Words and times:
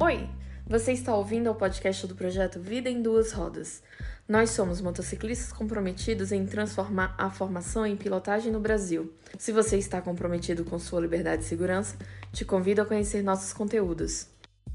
Oi, 0.00 0.28
você 0.66 0.90
está 0.90 1.14
ouvindo 1.14 1.48
o 1.48 1.54
podcast 1.54 2.04
do 2.08 2.16
projeto 2.16 2.58
Vida 2.58 2.90
em 2.90 3.00
Duas 3.00 3.30
Rodas. 3.30 3.80
Nós 4.28 4.50
somos 4.50 4.80
motociclistas 4.80 5.52
comprometidos 5.52 6.32
em 6.32 6.44
transformar 6.44 7.14
a 7.16 7.30
formação 7.30 7.86
em 7.86 7.96
pilotagem 7.96 8.50
no 8.50 8.58
Brasil. 8.58 9.12
Se 9.38 9.52
você 9.52 9.78
está 9.78 10.02
comprometido 10.02 10.64
com 10.64 10.80
sua 10.80 11.00
liberdade 11.00 11.42
e 11.42 11.46
segurança, 11.46 11.96
te 12.32 12.44
convido 12.44 12.82
a 12.82 12.84
conhecer 12.84 13.22
nossos 13.22 13.52
conteúdos. 13.52 14.26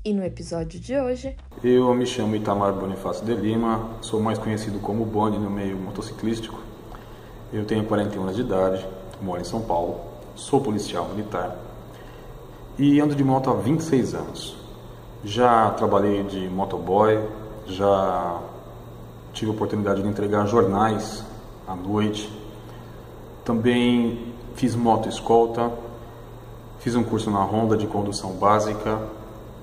E 0.05 0.13
no 0.13 0.23
episódio 0.23 0.79
de 0.79 0.95
hoje. 0.95 1.36
Eu 1.61 1.93
me 1.93 2.05
chamo 2.05 2.38
Itamar 2.38 2.71
Bonifácio 2.71 3.25
de 3.25 3.36
Lima, 3.36 3.97
sou 4.01 4.21
mais 4.21 4.39
conhecido 4.39 4.79
como 4.79 5.05
Boni 5.05 5.38
no 5.38 5.49
meio 5.49 5.77
motociclístico. 5.77 6.63
Eu 7.51 7.65
tenho 7.65 7.83
41 7.83 8.21
anos 8.21 8.36
de 8.38 8.41
idade, 8.41 8.88
moro 9.21 9.41
em 9.41 9.45
São 9.45 9.61
Paulo, 9.61 10.01
sou 10.36 10.61
policial 10.61 11.09
militar 11.09 11.57
e 12.77 13.01
ando 13.01 13.13
de 13.13 13.23
moto 13.25 13.49
há 13.49 13.55
26 13.55 14.13
anos. 14.13 14.58
Já 15.23 15.71
trabalhei 15.71 16.23
de 16.23 16.47
motoboy, 16.47 17.19
já 17.68 18.39
tive 19.33 19.51
a 19.51 19.54
oportunidade 19.54 20.01
de 20.01 20.07
entregar 20.07 20.45
jornais 20.45 21.25
à 21.68 21.75
noite. 21.75 22.32
Também 23.43 24.33
fiz 24.55 24.75
moto 24.75 25.09
escolta, 25.09 25.71
fiz 26.79 26.95
um 26.95 27.04
curso 27.04 27.29
na 27.29 27.43
Honda 27.43 27.75
de 27.75 27.86
condução 27.86 28.32
básica, 28.32 28.97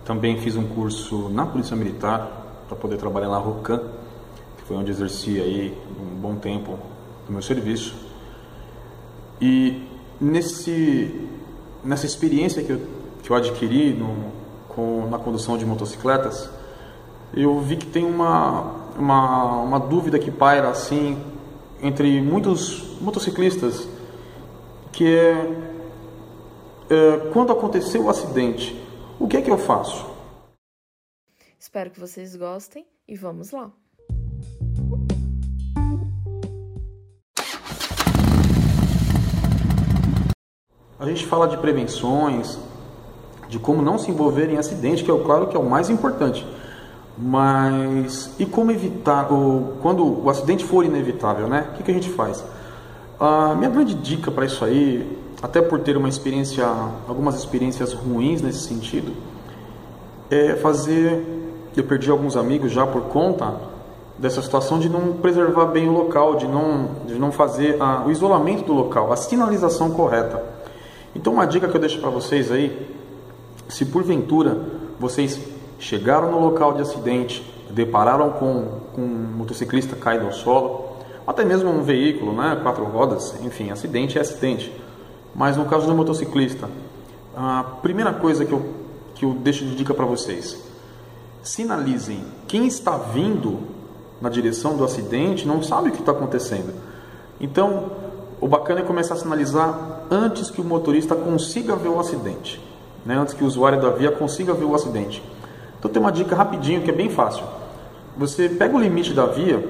também 0.05 0.39
fiz 0.39 0.57
um 0.57 0.67
curso 0.67 1.31
na 1.31 1.47
Polícia 1.47 1.75
Militar 1.75 2.65
para 2.69 2.77
poder 2.77 2.99
trabalhar 2.99 3.29
na 3.29 3.39
Rocan, 3.39 3.81
que 4.59 4.65
foi 4.65 4.77
onde 4.77 4.91
exerci 4.91 5.41
aí 5.41 5.77
um 5.99 6.21
bom 6.21 6.35
tempo 6.37 6.79
do 7.27 7.33
meu 7.33 7.41
serviço. 7.41 7.95
E 9.41 9.89
nesse 10.21 11.29
nessa 11.83 12.05
experiência 12.05 12.63
que 12.63 12.73
eu, 12.73 12.81
que 13.23 13.31
eu 13.31 13.37
adquiri 13.37 13.95
no, 13.95 14.36
com, 14.77 15.09
na 15.09 15.19
condução 15.19 15.57
de 15.57 15.65
motocicletas, 15.65 16.51
eu 17.35 17.59
vi 17.61 17.77
que 17.77 17.87
tem 17.87 18.05
uma, 18.05 18.61
uma, 18.97 19.63
uma 19.63 19.81
dúvida 19.81 20.19
que 20.19 20.31
paira 20.31 20.69
assim 20.69 21.21
entre 21.83 22.21
muitos 22.21 23.01
motociclistas, 23.01 23.89
que 24.93 25.07
é, 25.07 25.33
é 26.91 27.31
quando 27.33 27.53
aconteceu 27.53 28.05
o 28.05 28.11
acidente, 28.11 28.81
o 29.19 29.27
que 29.27 29.39
é 29.39 29.43
que 29.43 29.51
eu 29.51 29.59
faço? 29.59 30.07
Espero 31.59 31.91
que 31.91 31.99
vocês 31.99 32.37
gostem 32.37 32.87
e 33.09 33.17
vamos 33.17 33.51
lá. 33.51 33.73
A 40.99 41.05
gente 41.05 41.27
fala 41.27 41.47
de 41.47 41.59
prevenções, 41.59 42.59
de 43.49 43.59
como 43.59 43.83
não 43.83 43.99
se 43.99 44.11
envolver 44.11 44.51
em 44.51 44.59
acidente, 44.59 45.05
que 45.05 45.11
é 45.11 45.15
o 45.15 45.21
claro 45.21 45.47
que 45.47 45.57
é 45.57 45.61
o 45.61 45.65
mais 45.65 45.91
importante. 45.91 46.47
Mas 47.17 48.31
e 48.39 48.45
como 48.45 48.71
evitar, 48.71 49.33
ou, 49.33 49.77
quando 49.81 50.25
o 50.25 50.29
acidente 50.29 50.65
for 50.65 50.85
inevitável, 50.85 51.47
né? 51.47 51.69
O 51.71 51.77
que, 51.77 51.83
que 51.85 51.91
a 51.91 51.95
gente 51.95 52.11
faz? 52.11 52.45
A 53.19 53.55
minha 53.55 53.71
grande 53.71 53.95
dica 53.95 54.31
para 54.31 54.45
isso 54.45 54.63
aí, 54.65 55.19
até 55.43 55.63
por 55.63 55.81
ter 55.81 55.97
uma 55.97 56.09
experiência, 56.09 56.67
algumas 57.09 57.37
experiências 57.37 57.95
ruins 57.95 58.43
nesse 58.43 58.61
sentido, 58.61 59.13
é 60.31 60.55
fazer. 60.57 61.35
Eu 61.75 61.85
perdi 61.85 62.11
alguns 62.11 62.37
amigos 62.37 62.73
já 62.73 62.87
por 62.87 63.03
conta 63.03 63.55
dessa 64.19 64.41
situação 64.41 64.79
de 64.79 64.89
não 64.89 65.13
preservar 65.13 65.67
bem 65.67 65.89
o 65.89 65.93
local, 65.93 66.37
de 66.37 66.47
não, 66.47 66.89
de 67.07 67.15
não 67.17 67.31
fazer 67.31 67.77
a, 67.81 68.03
o 68.07 68.11
isolamento 68.11 68.65
do 68.65 68.73
local, 68.73 69.13
a 69.13 69.17
sinalização 69.17 69.91
correta. 69.91 70.43
Então, 71.15 71.35
uma 71.35 71.47
dica 71.47 71.69
que 71.69 71.77
eu 71.77 71.81
deixo 71.81 72.01
para 72.01 72.11
vocês 72.11 72.51
aí 72.51 72.86
se 73.69 73.85
porventura 73.87 74.61
vocês 74.99 75.41
chegaram 75.79 76.31
no 76.31 76.41
local 76.41 76.75
de 76.75 76.83
acidente, 76.83 77.45
depararam 77.71 78.31
com, 78.31 78.81
com 78.95 79.03
um 79.03 79.33
motociclista 79.37 79.97
caído 79.97 80.27
ao 80.27 80.33
solo, 80.33 80.97
até 81.27 81.45
mesmo 81.45 81.71
um 81.71 81.83
veículo, 81.83 82.33
né, 82.33 82.59
quatro 82.63 82.85
rodas, 82.85 83.35
enfim, 83.43 83.71
acidente 83.71 84.17
é 84.17 84.21
acidente. 84.21 84.73
Mas 85.35 85.57
no 85.57 85.67
caso 85.67 85.87
do 85.87 85.95
motociclista, 85.95 86.69
a 87.37 87.65
primeira 87.83 88.13
coisa 88.13 88.45
que 88.45 88.53
eu, 88.53 88.65
que 89.15 89.25
eu 89.25 89.35
deixo 89.35 89.65
de 89.65 89.75
dica 89.75 89.93
para 89.93 90.07
vocês: 90.07 90.63
sinalizem. 91.43 92.25
Quem 92.47 92.67
está 92.67 92.97
vindo 92.97 93.59
na 94.21 94.31
direção 94.31 94.77
do 94.77 94.85
acidente 94.85 95.47
não 95.47 95.63
sabe 95.63 95.91
o 95.91 95.93
que 95.93 96.01
está 96.01 96.13
acontecendo. 96.13 96.73
Então, 97.39 97.91
o 98.41 98.49
bacana 98.49 98.81
é 98.81 98.83
começar 98.83 99.15
a 99.15 99.19
sinalizar 99.19 100.05
antes 100.11 100.51
que 100.51 100.61
o 100.61 100.65
motorista 100.65 101.15
consiga 101.15 101.77
ver 101.77 101.89
o 101.89 102.01
acidente 102.01 102.66
né, 103.07 103.17
antes 103.17 103.33
que 103.33 103.45
o 103.45 103.47
usuário 103.47 103.81
da 103.81 103.91
via 103.91 104.11
consiga 104.11 104.53
ver 104.53 104.65
o 104.65 104.75
acidente. 104.75 105.23
Então 105.79 105.91
tem 105.91 106.03
uma 106.03 106.11
dica 106.11 106.35
rapidinho 106.35 106.83
que 106.83 106.91
é 106.91 106.93
bem 106.93 107.09
fácil. 107.09 107.45
Você 108.17 108.49
pega 108.49 108.77
o 108.77 108.81
limite 108.81 109.15
da 109.15 109.27
via, 109.27 109.65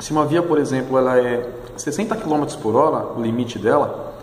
se 0.00 0.10
uma 0.10 0.26
via, 0.26 0.42
por 0.42 0.58
exemplo, 0.58 0.98
ela 0.98 1.18
é 1.18 1.48
60 1.76 2.16
km 2.16 2.44
por 2.60 2.74
hora, 2.74 3.12
o 3.16 3.22
limite 3.22 3.58
dela, 3.58 4.14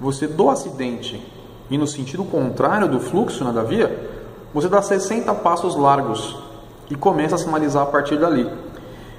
você 0.00 0.26
do 0.26 0.48
acidente 0.48 1.22
e 1.68 1.76
no 1.76 1.86
sentido 1.86 2.24
contrário 2.24 2.88
do 2.88 2.98
fluxo 2.98 3.44
né, 3.44 3.52
da 3.52 3.62
via, 3.62 4.08
você 4.54 4.68
dá 4.68 4.80
60 4.80 5.32
passos 5.34 5.76
largos 5.76 6.36
e 6.88 6.94
começa 6.94 7.34
a 7.34 7.38
sinalizar 7.38 7.82
a 7.82 7.86
partir 7.86 8.16
dali. 8.16 8.50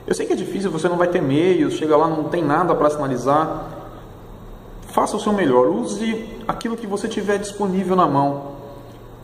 Eu 0.08 0.16
sei 0.16 0.26
que 0.26 0.34
é 0.34 0.36
difícil, 0.36 0.72
você 0.72 0.90
não 0.90 0.98
vai 0.98 1.08
ter 1.08 1.22
meios, 1.22 1.76
chega 1.76 1.96
lá, 1.96 2.08
não 2.08 2.24
tem 2.24 2.44
nada 2.44 2.74
para 2.74 2.90
sinalizar, 2.90 3.79
faça 5.00 5.16
o 5.16 5.20
seu 5.20 5.32
melhor, 5.32 5.68
use 5.68 6.28
aquilo 6.46 6.76
que 6.76 6.86
você 6.86 7.08
tiver 7.08 7.38
disponível 7.38 7.96
na 7.96 8.06
mão. 8.06 8.56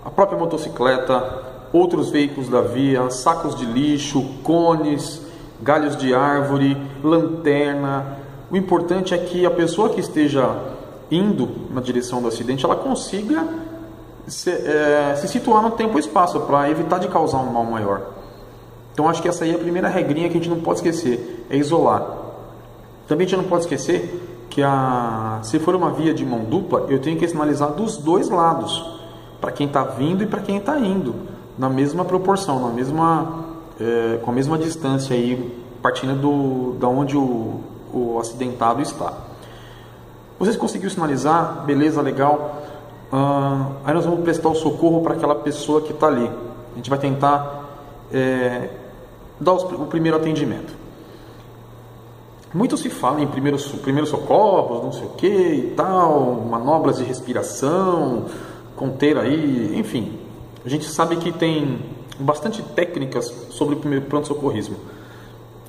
A 0.06 0.10
própria 0.10 0.40
motocicleta, 0.40 1.44
outros 1.74 2.10
veículos 2.10 2.48
da 2.48 2.62
via, 2.62 3.10
sacos 3.10 3.56
de 3.56 3.66
lixo, 3.66 4.24
cones, 4.42 5.22
galhos 5.62 5.98
de 5.98 6.14
árvore, 6.14 6.78
lanterna. 7.04 8.20
O 8.50 8.56
importante 8.56 9.14
é 9.14 9.18
que 9.18 9.46
a 9.46 9.52
pessoa 9.52 9.90
que 9.90 10.00
esteja 10.00 10.56
indo 11.12 11.50
na 11.70 11.82
direção 11.82 12.22
do 12.22 12.30
acidente, 12.30 12.64
ela 12.64 12.78
consiga 12.78 13.46
se, 14.28 14.50
é, 14.50 15.14
se 15.18 15.28
situar 15.28 15.62
no 15.62 15.72
tempo 15.72 15.98
e 15.98 16.00
espaço 16.00 16.40
para 16.40 16.70
evitar 16.70 17.00
de 17.00 17.10
causar 17.10 17.40
um 17.40 17.52
mal 17.52 17.66
maior. 17.66 18.14
Então 18.94 19.10
acho 19.10 19.22
que 19.22 19.28
essa 19.28 19.44
aí 19.44 19.52
é 19.52 19.56
a 19.56 19.60
primeira 19.60 19.90
regrinha 19.90 20.30
que 20.30 20.38
a 20.38 20.40
gente 20.40 20.50
não 20.50 20.62
pode 20.62 20.80
esquecer, 20.80 21.46
é 21.50 21.58
isolar. 21.58 22.02
Também 23.10 23.28
a 23.28 23.30
gente 23.30 23.42
não 23.42 23.50
pode 23.50 23.64
esquecer 23.64 24.35
que 24.50 24.62
a, 24.64 25.40
se 25.44 25.60
for 25.60 25.76
uma 25.76 25.92
via 25.92 26.14
de 26.14 26.26
mão 26.26 26.46
dupla, 26.46 26.86
eu 26.90 27.00
tenho 27.00 27.18
que 27.18 27.28
sinalizar 27.28 27.72
dos 27.72 27.98
dois 27.98 28.30
lados, 28.30 28.84
para 29.42 29.52
quem 29.52 29.68
está 29.68 29.84
vindo 29.84 30.24
e 30.24 30.28
para 30.28 30.42
quem 30.42 30.58
está 30.58 30.80
indo, 30.80 31.16
na 31.58 31.70
mesma 31.70 32.06
proporção, 32.06 32.60
na 32.60 32.70
mesma, 32.70 33.46
é, 33.80 34.18
com 34.24 34.32
a 34.32 34.34
mesma 34.34 34.58
distância 34.58 35.16
aí, 35.16 35.64
partindo 35.82 36.16
do, 36.16 36.80
da 36.80 36.88
onde 36.88 37.16
o, 37.18 37.60
o 37.94 38.18
acidentado 38.20 38.82
está. 38.82 39.14
Vocês 40.38 40.58
conseguiram 40.58 40.92
sinalizar, 40.92 41.64
beleza, 41.66 42.02
legal. 42.02 42.64
Uh, 43.12 43.76
aí 43.86 43.94
nós 43.94 44.04
vamos 44.04 44.22
prestar 44.22 44.50
o 44.50 44.56
socorro 44.56 45.02
para 45.02 45.14
aquela 45.14 45.36
pessoa 45.36 45.82
que 45.82 45.94
está 45.94 46.08
ali. 46.08 46.30
A 46.74 46.76
gente 46.76 46.90
vai 46.90 47.00
tentar 47.00 47.70
é, 48.12 48.70
dar 49.40 49.54
os, 49.54 49.64
o 49.64 49.86
primeiro 49.86 50.18
atendimento. 50.18 50.85
Muito 52.56 52.78
se 52.78 52.90
fala 52.90 53.20
em 53.20 53.28
primeiros, 53.28 53.68
primeiros 53.68 54.10
socorros, 54.10 54.82
não 54.82 54.94
sei 54.94 55.04
o 55.04 55.10
que 55.10 55.28
e 55.28 55.74
tal, 55.76 56.36
manobras 56.50 57.00
de 57.00 57.04
respiração, 57.04 58.28
conter 58.78 59.18
aí, 59.18 59.78
enfim. 59.78 60.18
A 60.64 60.70
gente 60.70 60.86
sabe 60.86 61.18
que 61.18 61.34
tem 61.34 61.80
bastante 62.18 62.62
técnicas 62.62 63.26
sobre 63.50 63.76
o 63.76 63.78
primeiro 63.78 64.06
pronto-socorrismo. 64.06 64.78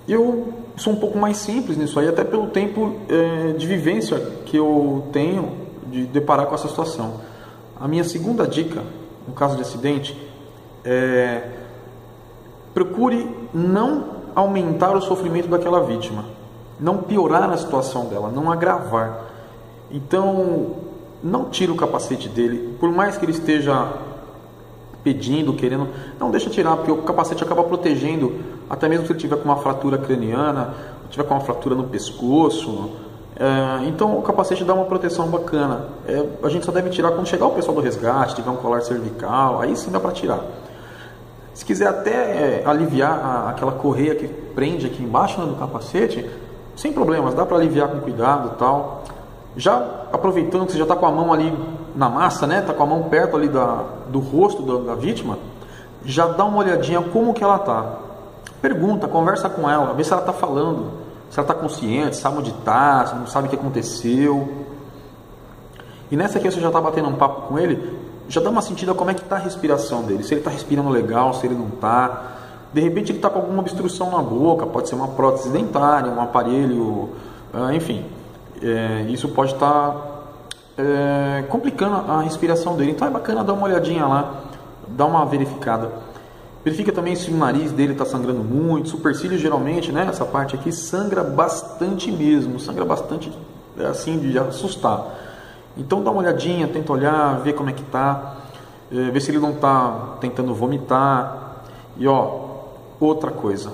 Eu 0.07 0.55
sou 0.77 0.93
um 0.93 0.97
pouco 0.97 1.19
mais 1.19 1.39
simples 1.39 1.77
nisso 1.77 1.99
aí, 1.99 2.07
até 2.07 2.23
pelo 2.23 2.51
tempo 2.51 2.93
é, 3.09 3.55
de 3.55 3.67
vivência 3.67 4.21
que 4.45 4.57
eu 4.57 5.09
tenho 5.11 5.57
de 5.89 6.07
deparar 6.07 6.47
com 6.47 6.55
essa 6.55 6.69
situação. 6.69 7.15
A 7.81 7.89
minha 7.89 8.05
segunda 8.05 8.47
dica, 8.47 8.85
no 9.27 9.35
caso 9.35 9.57
de 9.57 9.63
acidente, 9.63 10.17
é 10.85 11.49
procure 12.73 13.29
não 13.53 14.05
aumentar 14.37 14.97
o 14.97 15.03
sofrimento 15.03 15.49
daquela 15.49 15.81
vítima 15.81 16.36
não 16.79 16.99
piorar 16.99 17.51
a 17.51 17.57
situação 17.57 18.07
dela, 18.07 18.31
não 18.31 18.51
agravar. 18.51 19.25
Então, 19.91 20.77
não 21.23 21.47
tira 21.47 21.73
o 21.73 21.77
capacete 21.77 22.29
dele, 22.29 22.77
por 22.79 22.91
mais 22.91 23.17
que 23.17 23.25
ele 23.25 23.33
esteja 23.33 23.89
pedindo, 25.03 25.53
querendo, 25.53 25.89
não 26.19 26.31
deixa 26.31 26.51
tirar, 26.51 26.77
porque 26.77 26.91
o 26.91 27.03
capacete 27.03 27.43
acaba 27.45 27.63
protegendo, 27.63 28.41
até 28.69 28.89
mesmo 28.89 29.07
se 29.07 29.13
ele 29.13 29.21
tiver 29.21 29.37
com 29.37 29.45
uma 29.45 29.57
fratura 29.57 29.97
craniana, 29.97 30.75
tiver 31.09 31.23
com 31.23 31.35
uma 31.35 31.41
fratura 31.41 31.77
no 31.77 31.85
pescoço. 31.85 32.91
É, 33.39 33.87
então, 33.87 34.19
o 34.19 34.23
capacete 34.23 34.65
dá 34.65 34.75
uma 34.75 34.87
proteção 34.87 35.29
bacana. 35.29 35.87
É, 36.09 36.27
a 36.43 36.49
gente 36.49 36.67
só 36.67 36.73
deve 36.73 36.91
tirar 36.91 37.13
quando 37.13 37.29
chegar 37.29 37.47
o 37.47 37.53
pessoal 37.53 37.77
do 37.77 37.81
resgate, 37.81 38.35
tiver 38.35 38.51
um 38.51 38.57
colar 38.57 38.83
cervical, 38.83 39.61
aí 39.61 39.77
sim 39.77 39.91
dá 39.93 40.01
para 40.01 40.11
tirar. 40.11 40.41
Se 41.55 41.65
quiser 41.65 41.87
até 41.87 42.11
é, 42.11 42.63
aliviar 42.67 43.13
a, 43.13 43.51
aquela 43.51 43.73
correia 43.73 44.15
que 44.15 44.27
prende 44.27 44.87
aqui 44.87 45.03
embaixo 45.03 45.41
né, 45.41 45.47
do 45.47 45.55
capacete, 45.55 46.29
sem 46.77 46.93
problemas, 46.93 47.35
dá 47.35 47.45
para 47.45 47.57
aliviar 47.57 47.89
com 47.89 48.01
cuidado 48.01 48.57
tal. 48.59 49.03
Já 49.57 50.07
aproveitando 50.13 50.67
que 50.67 50.73
você 50.73 50.79
já 50.79 50.85
está 50.85 50.95
com 50.95 51.07
a 51.07 51.11
mão 51.11 51.33
ali 51.33 51.53
na 51.97 52.11
massa, 52.11 52.47
né? 52.47 52.61
Está 52.61 52.75
com 52.75 52.83
a 52.83 52.87
mão 52.87 53.05
perto 53.05 53.37
ali 53.37 53.49
da, 53.49 53.83
do 54.09 54.19
rosto 54.19 54.63
da, 54.63 54.93
da 54.93 54.95
vítima, 54.95 55.39
já 56.05 56.27
dá 56.27 56.45
uma 56.45 56.59
olhadinha 56.59 57.01
como 57.01 57.33
que 57.33 57.43
ela 57.43 57.59
tá. 57.59 57.95
Pergunta, 58.61 59.09
conversa 59.09 59.49
com 59.49 59.69
ela, 59.69 59.95
vê 59.95 60.05
se 60.05 60.13
ela 60.13 60.21
está 60.21 60.33
falando, 60.33 60.91
se 61.31 61.39
ela 61.39 61.49
está 61.49 61.55
consciente, 61.55 62.17
sabe 62.17 62.39
onde 62.39 62.51
está, 62.51 63.07
se 63.07 63.15
não 63.15 63.27
sabe 63.27 63.47
o 63.47 63.51
que 63.51 63.57
aconteceu. 63.57 64.67
E 66.11 66.17
nessa 66.17 66.39
aqui 66.39 66.51
você 66.51 66.61
já 66.61 66.69
está 66.69 66.81
batendo 66.81 67.09
um 67.09 67.15
papo 67.15 67.49
com 67.49 67.59
ele, 67.59 67.99
já 68.29 68.41
dá 68.41 68.51
uma 68.51 68.63
sentida 68.63 68.93
como 68.95 69.11
é 69.11 69.15
que 69.15 69.23
está 69.23 69.37
a 69.37 69.41
respiração 69.41 70.03
dele, 70.03 70.23
se 70.23 70.35
ele 70.35 70.41
está 70.41 70.51
respirando 70.51 70.91
legal, 70.91 71.33
se 71.35 71.47
ele 71.47 71.55
não 71.55 71.69
está. 71.69 72.35
De 72.73 72.81
repente 72.81 73.11
ele 73.11 73.19
está 73.19 73.31
com 73.31 73.39
alguma 73.39 73.61
obstrução 73.61 74.11
na 74.11 74.23
boca, 74.23 74.67
pode 74.67 74.89
ser 74.89 74.95
uma 74.95 75.09
prótese 75.09 75.49
dentária, 75.49 76.11
um 76.11 76.21
aparelho, 76.21 77.11
ah, 77.53 77.75
enfim. 77.75 78.05
É, 78.63 79.07
isso 79.09 79.29
pode 79.29 79.55
estar 79.55 79.91
tá, 79.93 80.83
é, 80.83 81.45
complicando 81.49 82.11
a 82.11 82.23
respiração 82.23 82.77
dele. 82.77 82.93
Então 82.93 83.07
é 83.07 83.11
bacana 83.11 83.43
dar 83.45 83.53
uma 83.53 83.65
olhadinha 83.65 84.07
lá, 84.07 84.43
dar 84.89 85.07
uma 85.07 85.25
verificada. 85.25 85.91
Verifica 86.65 86.91
também 86.91 87.15
se 87.15 87.31
o 87.31 87.37
nariz 87.37 87.71
dele 87.71 87.93
está 87.93 88.05
sangrando 88.05 88.43
muito, 88.43 88.89
supercílio 88.89 89.39
geralmente, 89.39 89.93
né? 89.93 90.07
Essa 90.11 90.25
parte 90.25 90.57
aqui 90.57 90.73
sangra 90.73 91.23
bastante 91.23 92.11
mesmo, 92.11 92.59
sangra 92.59 92.85
bastante 92.85 93.31
é 93.79 93.87
assim 93.87 94.19
de 94.19 94.39
assustar. 94.39 95.15
Então 95.77 96.03
dá 96.03 96.11
uma 96.11 96.21
olhadinha, 96.23 96.67
tenta 96.67 96.93
olhar, 96.93 97.41
ver 97.41 97.53
como 97.53 97.71
é 97.71 97.73
que 97.73 97.83
tá, 97.85 98.37
é, 98.91 99.11
ver 99.11 99.21
se 99.21 99.31
ele 99.31 99.39
não 99.39 99.51
está 99.51 100.17
tentando 100.21 100.55
vomitar. 100.55 101.63
E 101.99 102.09
ó, 102.09 102.46
outra 103.01 103.31
coisa, 103.31 103.73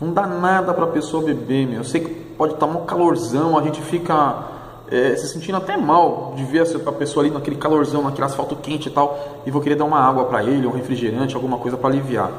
não 0.00 0.12
dá 0.12 0.26
nada 0.26 0.74
para 0.74 0.84
a 0.84 0.88
pessoa 0.88 1.22
beber, 1.22 1.66
meu. 1.66 1.78
Eu 1.78 1.84
sei 1.84 2.00
que 2.00 2.10
pode 2.10 2.54
estar 2.54 2.66
tá 2.66 2.72
um 2.72 2.84
calorzão, 2.84 3.56
a 3.56 3.62
gente 3.62 3.80
fica 3.80 4.44
é, 4.90 5.16
se 5.16 5.28
sentindo 5.28 5.56
até 5.56 5.76
mal 5.76 6.34
de 6.36 6.44
ver 6.44 6.66
a 6.86 6.92
pessoa 6.92 7.24
ali 7.24 7.32
naquele 7.32 7.56
calorzão, 7.56 8.02
naquele 8.02 8.24
asfalto 8.24 8.56
quente 8.56 8.88
e 8.88 8.92
tal, 8.92 9.42
e 9.46 9.50
vou 9.50 9.60
querer 9.60 9.76
dar 9.76 9.84
uma 9.84 9.98
água 9.98 10.24
para 10.26 10.42
ele, 10.42 10.66
um 10.66 10.70
refrigerante, 10.70 11.34
alguma 11.34 11.58
coisa 11.58 11.76
para 11.76 11.88
aliviar. 11.88 12.30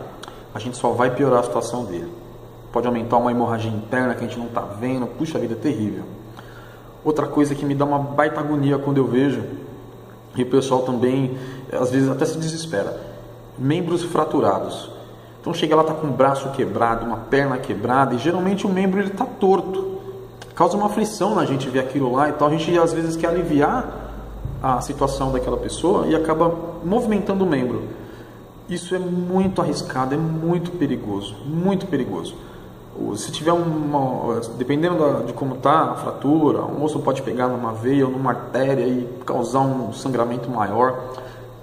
A 0.53 0.59
gente 0.59 0.77
só 0.77 0.91
vai 0.91 1.11
piorar 1.11 1.39
a 1.39 1.43
situação 1.43 1.85
dele. 1.85 2.11
Pode 2.71 2.87
aumentar 2.87 3.17
uma 3.17 3.31
hemorragia 3.31 3.71
interna 3.71 4.13
que 4.13 4.23
a 4.23 4.27
gente 4.27 4.37
não 4.37 4.47
está 4.47 4.61
vendo. 4.61 5.07
Puxa 5.07 5.39
vida, 5.39 5.53
é 5.53 5.57
terrível. 5.57 6.03
Outra 7.03 7.25
coisa 7.25 7.55
que 7.55 7.65
me 7.65 7.73
dá 7.73 7.85
uma 7.85 7.99
baita 7.99 8.39
agonia 8.39 8.77
quando 8.77 8.97
eu 8.97 9.07
vejo, 9.07 9.43
e 10.35 10.43
o 10.43 10.45
pessoal 10.45 10.81
também, 10.81 11.37
às 11.71 11.91
vezes 11.91 12.09
até 12.09 12.25
se 12.25 12.37
desespera, 12.37 12.99
membros 13.57 14.03
fraturados. 14.03 14.96
Então 15.47 15.53
chega 15.53 15.77
lá, 15.77 15.83
tá 15.85 15.93
com 15.93 16.07
o 16.07 16.11
braço 16.11 16.49
quebrado, 16.49 17.05
uma 17.05 17.15
perna 17.15 17.57
quebrada, 17.57 18.13
e 18.13 18.17
geralmente 18.17 18.67
o 18.67 18.69
membro 18.69 18.99
ele 18.99 19.11
tá 19.11 19.23
torto. 19.23 19.97
Causa 20.53 20.75
uma 20.75 20.87
aflição 20.87 21.33
na 21.33 21.45
gente 21.45 21.69
ver 21.69 21.79
aquilo 21.79 22.11
lá, 22.11 22.27
então 22.27 22.45
a 22.47 22.49
gente 22.49 22.77
às 22.77 22.91
vezes 22.91 23.15
quer 23.15 23.27
aliviar 23.27 24.11
a 24.61 24.81
situação 24.81 25.31
daquela 25.31 25.55
pessoa 25.55 26.05
e 26.05 26.13
acaba 26.13 26.53
movimentando 26.83 27.45
o 27.45 27.47
membro. 27.47 27.83
Isso 28.67 28.93
é 28.93 28.99
muito 28.99 29.61
arriscado, 29.61 30.13
é 30.15 30.17
muito 30.17 30.71
perigoso, 30.71 31.33
muito 31.45 31.87
perigoso. 31.87 32.35
Se 33.15 33.31
tiver 33.31 33.53
uma, 33.53 34.41
dependendo 34.57 35.23
de 35.25 35.31
como 35.31 35.55
está 35.55 35.91
a 35.91 35.95
fratura, 35.95 36.61
um 36.63 36.83
osso 36.83 36.99
pode 36.99 37.21
pegar 37.21 37.47
numa 37.47 37.71
veia 37.71 38.05
ou 38.05 38.11
numa 38.11 38.31
artéria 38.31 38.85
e 38.85 39.07
causar 39.25 39.61
um 39.61 39.93
sangramento 39.93 40.51
maior. 40.51 40.99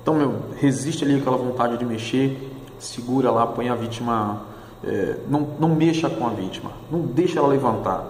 Então, 0.01 0.15
meu, 0.15 0.37
resiste 0.57 1.05
ali 1.05 1.17
aquela 1.17 1.37
vontade 1.37 1.77
de 1.77 1.85
mexer, 1.85 2.54
segura 2.85 3.31
lá, 3.31 3.47
põe 3.47 3.69
a 3.69 3.75
vítima, 3.75 4.43
é, 4.83 5.17
não, 5.29 5.49
não 5.59 5.69
mexa 5.71 6.09
com 6.09 6.27
a 6.27 6.31
vítima, 6.31 6.71
não 6.91 7.01
deixa 7.01 7.39
ela 7.39 7.49
levantar. 7.49 8.05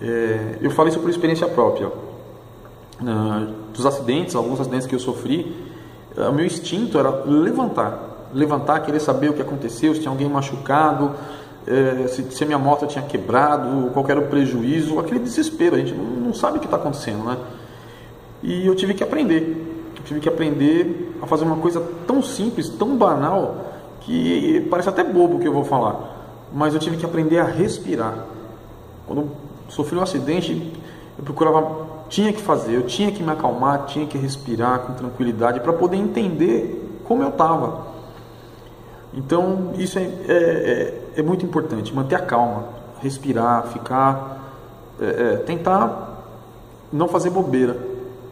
É, 0.00 0.58
eu 0.60 0.70
falo 0.70 0.88
isso 0.88 1.00
por 1.00 1.10
experiência 1.10 1.46
própria. 1.46 1.88
Uh, 1.88 3.52
dos 3.72 3.84
acidentes, 3.84 4.36
alguns 4.36 4.60
acidentes 4.60 4.86
que 4.86 4.94
eu 4.94 5.00
sofri, 5.00 5.52
o 6.16 6.32
meu 6.32 6.46
instinto 6.46 6.96
era 6.96 7.10
levantar, 7.24 8.28
levantar, 8.32 8.80
querer 8.80 9.00
saber 9.00 9.30
o 9.30 9.32
que 9.32 9.42
aconteceu, 9.42 9.92
se 9.94 10.00
tinha 10.00 10.10
alguém 10.10 10.28
machucado, 10.28 11.10
é, 11.66 12.06
se, 12.06 12.22
se, 12.30 12.44
a 12.44 12.46
minha 12.46 12.58
moto 12.58 12.86
tinha 12.86 13.04
quebrado, 13.04 13.90
qual 13.92 14.04
era 14.08 14.20
o 14.20 14.28
prejuízo, 14.28 14.98
aquele 15.00 15.18
desespero, 15.18 15.76
a 15.76 15.78
gente 15.78 15.92
não, 15.92 16.04
não 16.04 16.34
sabe 16.34 16.58
o 16.58 16.60
que 16.60 16.66
está 16.66 16.76
acontecendo, 16.76 17.24
né? 17.24 17.36
E 18.42 18.66
eu 18.66 18.74
tive 18.74 18.94
que 18.94 19.02
aprender, 19.02 19.92
eu 19.96 20.04
tive 20.04 20.20
que 20.20 20.28
aprender 20.28 21.16
a 21.22 21.26
fazer 21.26 21.44
uma 21.44 21.56
coisa 21.56 21.82
tão 22.06 22.22
simples, 22.22 22.68
tão 22.68 22.96
banal, 22.96 23.73
que 24.04 24.66
parece 24.70 24.88
até 24.88 25.02
bobo 25.02 25.36
o 25.36 25.40
que 25.40 25.48
eu 25.48 25.52
vou 25.52 25.64
falar, 25.64 26.48
mas 26.52 26.74
eu 26.74 26.80
tive 26.80 26.96
que 26.96 27.06
aprender 27.06 27.38
a 27.38 27.44
respirar. 27.44 28.26
Quando 29.06 29.30
sofri 29.68 29.98
um 29.98 30.02
acidente, 30.02 30.72
eu 31.18 31.24
procurava, 31.24 31.86
tinha 32.08 32.32
que 32.32 32.40
fazer, 32.40 32.74
eu 32.74 32.82
tinha 32.82 33.10
que 33.10 33.22
me 33.22 33.30
acalmar, 33.30 33.86
tinha 33.86 34.06
que 34.06 34.18
respirar 34.18 34.80
com 34.80 34.92
tranquilidade 34.94 35.60
para 35.60 35.72
poder 35.72 35.96
entender 35.96 37.00
como 37.04 37.22
eu 37.22 37.30
estava. 37.30 37.94
Então, 39.12 39.72
isso 39.78 39.98
é, 39.98 40.02
é, 40.02 40.08
é, 40.28 41.20
é, 41.20 41.22
muito 41.22 41.46
importante, 41.46 41.94
manter 41.94 42.16
a 42.16 42.20
calma, 42.20 42.64
respirar, 43.00 43.68
ficar, 43.68 44.40
é, 45.00 45.04
é, 45.04 45.36
tentar 45.36 46.24
não 46.92 47.08
fazer 47.08 47.30
bobeira, 47.30 47.76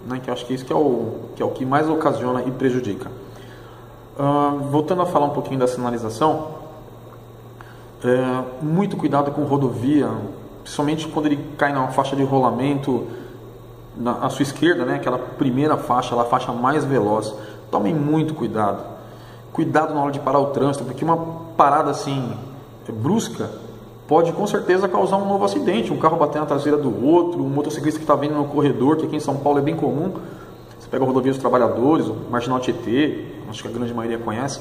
né? 0.06 0.20
que 0.22 0.28
eu 0.28 0.34
acho 0.34 0.44
que 0.44 0.54
isso 0.54 0.64
que 0.64 0.72
é, 0.72 0.76
o, 0.76 1.30
que 1.36 1.42
é 1.42 1.46
o 1.46 1.50
que 1.50 1.64
mais 1.64 1.88
ocasiona 1.88 2.42
e 2.42 2.50
prejudica. 2.50 3.21
Uh, 4.18 4.58
voltando 4.70 5.02
a 5.02 5.06
falar 5.06 5.26
um 5.26 5.30
pouquinho 5.30 5.58
da 5.58 5.66
sinalização, 5.66 6.48
é, 8.04 8.64
muito 8.64 8.96
cuidado 8.96 9.30
com 9.30 9.42
rodovia, 9.44 10.08
principalmente 10.62 11.08
quando 11.08 11.26
ele 11.26 11.38
cai 11.56 11.72
na 11.72 11.88
faixa 11.88 12.14
de 12.16 12.22
rolamento, 12.22 13.06
na 13.96 14.28
sua 14.30 14.42
esquerda, 14.42 14.84
né, 14.84 14.96
aquela 14.96 15.18
primeira 15.18 15.76
faixa, 15.76 16.20
a 16.20 16.24
faixa 16.24 16.52
mais 16.52 16.84
veloz. 16.84 17.34
Tomem 17.70 17.94
muito 17.94 18.34
cuidado 18.34 18.92
cuidado 19.52 19.94
na 19.94 20.00
hora 20.00 20.10
de 20.10 20.18
parar 20.18 20.40
o 20.40 20.46
trânsito, 20.46 20.84
porque 20.84 21.04
uma 21.04 21.16
parada 21.56 21.90
assim 21.90 22.32
brusca 22.88 23.50
pode 24.08 24.32
com 24.32 24.46
certeza 24.46 24.88
causar 24.88 25.16
um 25.18 25.28
novo 25.28 25.44
acidente, 25.44 25.92
um 25.92 25.98
carro 25.98 26.16
bater 26.16 26.40
na 26.40 26.46
traseira 26.46 26.76
do 26.76 27.06
outro, 27.06 27.42
um 27.42 27.48
motociclista 27.48 27.98
que 27.98 28.04
está 28.04 28.16
vindo 28.16 28.34
no 28.34 28.46
corredor, 28.46 28.96
que 28.96 29.06
aqui 29.06 29.16
em 29.16 29.20
São 29.20 29.36
Paulo 29.36 29.58
é 29.58 29.62
bem 29.62 29.76
comum. 29.76 30.14
Pega 30.92 31.02
a 31.02 31.06
rodovia 31.06 31.32
dos 31.32 31.40
trabalhadores, 31.40 32.06
o 32.06 32.14
Marginal 32.30 32.60
Tietê, 32.60 33.24
acho 33.50 33.62
que 33.62 33.68
a 33.68 33.72
grande 33.72 33.92
maioria 33.92 34.18
conhece. 34.18 34.60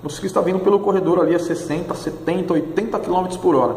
O 0.00 0.04
motociclista 0.04 0.38
está 0.38 0.40
vindo 0.40 0.60
pelo 0.60 0.80
corredor 0.80 1.20
ali 1.20 1.34
a 1.34 1.38
60, 1.38 1.92
70, 1.92 2.54
80 2.54 2.98
km 2.98 3.26
por 3.42 3.54
hora. 3.54 3.76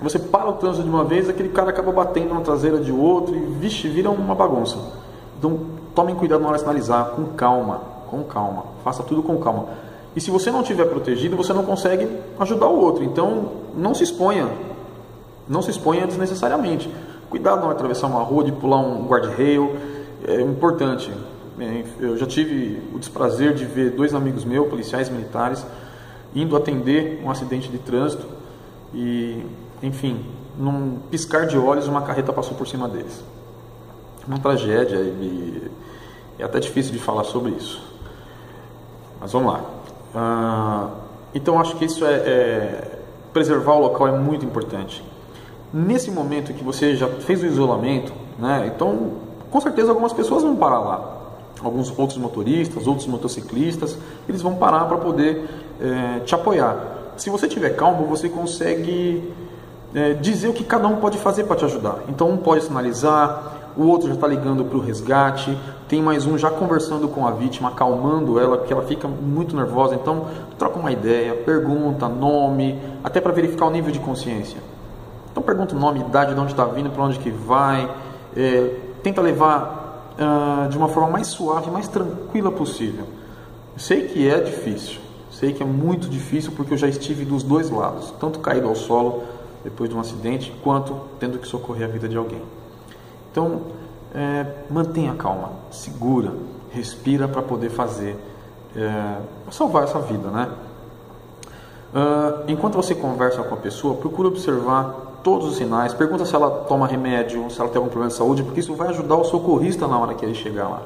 Você 0.00 0.18
para 0.18 0.48
o 0.48 0.54
trânsito 0.54 0.84
de 0.84 0.88
uma 0.88 1.04
vez, 1.04 1.28
aquele 1.28 1.50
cara 1.50 1.68
acaba 1.68 1.92
batendo 1.92 2.32
na 2.32 2.40
traseira 2.40 2.78
de 2.78 2.90
outro 2.90 3.36
e, 3.36 3.40
vixe, 3.60 3.86
vira 3.88 4.08
uma 4.08 4.34
bagunça. 4.34 4.78
Então, 5.38 5.60
tomem 5.94 6.14
cuidado 6.14 6.40
na 6.40 6.48
hora 6.48 6.56
de 6.56 6.62
sinalizar, 6.62 7.10
com 7.10 7.26
calma 7.34 7.96
com 8.06 8.22
calma, 8.24 8.64
faça 8.84 9.02
tudo 9.02 9.22
com 9.22 9.36
calma. 9.38 9.66
E 10.14 10.20
se 10.20 10.30
você 10.30 10.50
não 10.50 10.62
estiver 10.62 10.86
protegido, 10.86 11.36
você 11.36 11.52
não 11.52 11.64
consegue 11.64 12.08
ajudar 12.38 12.68
o 12.68 12.80
outro. 12.80 13.04
Então, 13.04 13.50
não 13.76 13.94
se 13.94 14.02
exponha. 14.02 14.48
Não 15.46 15.60
se 15.60 15.70
exponha 15.70 16.06
desnecessariamente. 16.06 16.90
Cuidado 17.28 17.56
na 17.58 17.64
hora 17.66 17.74
de 17.74 17.76
atravessar 17.76 18.06
uma 18.06 18.22
rua, 18.22 18.44
de 18.44 18.52
pular 18.52 18.78
um 18.78 19.06
guarda-rail. 19.06 19.76
É 20.26 20.40
importante. 20.40 21.12
Eu 22.00 22.16
já 22.16 22.26
tive 22.26 22.82
o 22.92 22.98
desprazer 22.98 23.54
de 23.54 23.64
ver 23.64 23.92
dois 23.92 24.12
amigos 24.12 24.44
meus, 24.44 24.68
policiais 24.68 25.08
militares, 25.08 25.64
indo 26.34 26.56
atender 26.56 27.22
um 27.24 27.30
acidente 27.30 27.68
de 27.68 27.78
trânsito 27.78 28.26
e, 28.92 29.46
enfim, 29.80 30.26
num 30.58 30.98
piscar 31.10 31.46
de 31.46 31.56
olhos, 31.56 31.86
uma 31.86 32.02
carreta 32.02 32.32
passou 32.32 32.56
por 32.56 32.66
cima 32.66 32.88
deles. 32.88 33.24
Uma 34.26 34.40
tragédia 34.40 34.96
e 34.96 35.70
é 36.38 36.44
até 36.44 36.58
difícil 36.58 36.92
de 36.92 36.98
falar 36.98 37.22
sobre 37.22 37.52
isso. 37.52 37.80
Mas 39.20 39.32
vamos 39.32 39.52
lá. 39.52 39.64
Ah, 40.12 40.90
então 41.32 41.60
acho 41.60 41.76
que 41.76 41.84
isso 41.84 42.04
é, 42.04 42.14
é, 42.14 42.98
preservar 43.32 43.74
o 43.74 43.80
local 43.80 44.08
é 44.08 44.18
muito 44.18 44.44
importante. 44.44 45.04
Nesse 45.72 46.10
momento 46.10 46.52
que 46.52 46.64
você 46.64 46.96
já 46.96 47.06
fez 47.06 47.42
o 47.42 47.46
isolamento, 47.46 48.12
né? 48.38 48.70
Então 48.74 49.25
com 49.56 49.60
certeza 49.62 49.90
algumas 49.90 50.12
pessoas 50.12 50.42
vão 50.42 50.54
parar 50.54 50.80
lá. 50.80 51.16
Alguns 51.64 51.90
outros 51.98 52.18
motoristas, 52.18 52.86
outros 52.86 53.06
motociclistas, 53.06 53.96
eles 54.28 54.42
vão 54.42 54.54
parar 54.56 54.84
para 54.84 54.98
poder 54.98 55.48
é, 55.80 56.20
te 56.20 56.34
apoiar. 56.34 56.76
Se 57.16 57.30
você 57.30 57.48
tiver 57.48 57.70
calmo, 57.70 58.04
você 58.04 58.28
consegue 58.28 59.32
é, 59.94 60.12
dizer 60.12 60.48
o 60.48 60.52
que 60.52 60.62
cada 60.62 60.86
um 60.86 60.96
pode 60.96 61.16
fazer 61.16 61.44
para 61.44 61.56
te 61.56 61.64
ajudar. 61.64 62.00
Então 62.06 62.28
um 62.28 62.36
pode 62.36 62.64
sinalizar, 62.64 63.72
o 63.78 63.86
outro 63.86 64.08
já 64.08 64.14
está 64.14 64.26
ligando 64.26 64.62
para 64.62 64.76
o 64.76 64.80
resgate, 64.80 65.58
tem 65.88 66.02
mais 66.02 66.26
um 66.26 66.36
já 66.36 66.50
conversando 66.50 67.08
com 67.08 67.26
a 67.26 67.30
vítima, 67.30 67.70
acalmando 67.70 68.38
ela, 68.38 68.58
porque 68.58 68.74
ela 68.74 68.82
fica 68.82 69.08
muito 69.08 69.56
nervosa. 69.56 69.94
Então, 69.94 70.26
troca 70.58 70.78
uma 70.78 70.92
ideia, 70.92 71.32
pergunta, 71.34 72.06
nome, 72.10 72.78
até 73.02 73.22
para 73.22 73.32
verificar 73.32 73.64
o 73.64 73.70
nível 73.70 73.90
de 73.90 74.00
consciência. 74.00 74.58
Então, 75.32 75.42
pergunta 75.42 75.74
o 75.74 75.78
nome, 75.78 76.00
idade, 76.00 76.34
de 76.34 76.40
onde 76.40 76.52
está 76.52 76.66
vindo, 76.66 76.90
para 76.90 77.04
onde 77.04 77.18
que 77.18 77.30
vai. 77.30 77.90
É, 78.36 78.85
tenta 79.06 79.20
levar 79.20 80.16
uh, 80.18 80.68
de 80.68 80.76
uma 80.76 80.88
forma 80.88 81.10
mais 81.10 81.28
suave, 81.28 81.70
mais 81.70 81.86
tranquila 81.86 82.50
possível. 82.50 83.06
sei 83.76 84.08
que 84.08 84.28
é 84.28 84.40
difícil, 84.40 84.98
sei 85.30 85.52
que 85.52 85.62
é 85.62 85.66
muito 85.66 86.08
difícil 86.08 86.50
porque 86.56 86.74
eu 86.74 86.76
já 86.76 86.88
estive 86.88 87.24
dos 87.24 87.44
dois 87.44 87.70
lados, 87.70 88.12
tanto 88.18 88.40
caído 88.40 88.66
ao 88.66 88.74
solo 88.74 89.22
depois 89.62 89.88
de 89.88 89.94
um 89.94 90.00
acidente, 90.00 90.52
quanto 90.60 91.02
tendo 91.20 91.38
que 91.38 91.46
socorrer 91.46 91.88
a 91.88 91.92
vida 91.92 92.08
de 92.08 92.16
alguém. 92.16 92.42
Então, 93.30 93.60
é, 94.12 94.44
mantenha 94.68 95.14
calma, 95.14 95.52
segura, 95.70 96.32
respira 96.72 97.28
para 97.28 97.42
poder 97.42 97.70
fazer 97.70 98.16
é, 98.74 99.18
salvar 99.52 99.84
essa 99.84 100.00
vida, 100.00 100.30
né? 100.30 100.50
Uh, 101.94 102.42
enquanto 102.48 102.74
você 102.74 102.94
conversa 102.94 103.42
com 103.44 103.54
a 103.54 103.58
pessoa, 103.58 103.94
procura 103.94 104.26
observar 104.28 105.05
todos 105.26 105.48
os 105.48 105.56
sinais, 105.56 105.92
pergunta 105.92 106.24
se 106.24 106.36
ela 106.36 106.48
toma 106.68 106.86
remédio, 106.86 107.50
se 107.50 107.60
ela 107.60 107.68
tem 107.68 107.78
algum 107.78 107.90
problema 107.90 108.12
de 108.12 108.16
saúde, 108.16 108.44
porque 108.44 108.60
isso 108.60 108.72
vai 108.76 108.90
ajudar 108.90 109.16
o 109.16 109.24
socorrista 109.24 109.88
na 109.88 109.98
hora 109.98 110.14
que 110.14 110.24
ele 110.24 110.36
chegar 110.36 110.68
lá. 110.68 110.82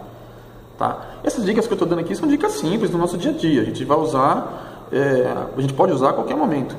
Tá? 0.78 0.99
Essas 1.23 1.44
dicas 1.44 1.66
que 1.66 1.73
eu 1.75 1.75
estou 1.75 1.87
dando 1.87 1.99
aqui 1.99 2.16
são 2.16 2.26
dicas 2.26 2.52
simples 2.52 2.90
do 2.90 2.97
nosso 2.97 3.18
dia 3.18 3.32
a 3.32 3.35
dia. 3.35 3.61
A 3.61 3.64
gente 3.66 3.85
vai 3.85 3.99
usar, 3.99 4.87
é, 4.90 5.30
a 5.54 5.61
gente 5.61 5.75
pode 5.75 5.92
usar 5.92 6.09
a 6.09 6.12
qualquer 6.14 6.38
momento. 6.38 6.75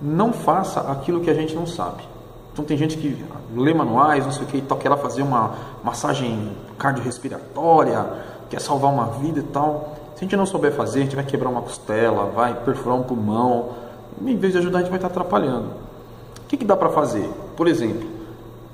Não 0.00 0.32
faça 0.32 0.80
aquilo 0.80 1.20
que 1.20 1.30
a 1.30 1.34
gente 1.34 1.54
não 1.54 1.68
sabe. 1.68 2.02
Então 2.52 2.64
tem 2.64 2.76
gente 2.76 2.96
que 2.98 3.24
lê 3.54 3.72
manuais, 3.72 4.24
não 4.24 4.32
sei 4.32 4.42
o 4.42 4.46
que, 4.48 4.60
quer 4.60 4.88
lá 4.88 4.96
fazer 4.96 5.22
uma 5.22 5.52
massagem 5.84 6.50
cardiorrespiratória, 6.76 8.04
quer 8.50 8.60
salvar 8.60 8.92
uma 8.92 9.06
vida 9.06 9.38
e 9.38 9.44
tal. 9.44 9.94
Se 10.16 10.24
a 10.24 10.24
gente 10.24 10.36
não 10.36 10.46
souber 10.46 10.72
fazer, 10.72 10.98
a 10.98 11.02
gente 11.04 11.14
vai 11.14 11.24
quebrar 11.24 11.48
uma 11.48 11.62
costela, 11.62 12.24
vai 12.34 12.54
perfurar 12.54 12.98
um 12.98 13.04
pulmão. 13.04 13.68
Em 14.20 14.36
vez 14.36 14.52
de 14.52 14.58
ajudar, 14.58 14.78
a 14.78 14.80
gente 14.80 14.90
vai 14.90 14.98
estar 14.98 15.06
atrapalhando. 15.06 15.91
Que, 16.52 16.58
que 16.58 16.64
dá 16.66 16.76
para 16.76 16.90
fazer? 16.90 17.26
Por 17.56 17.66
exemplo, 17.66 18.06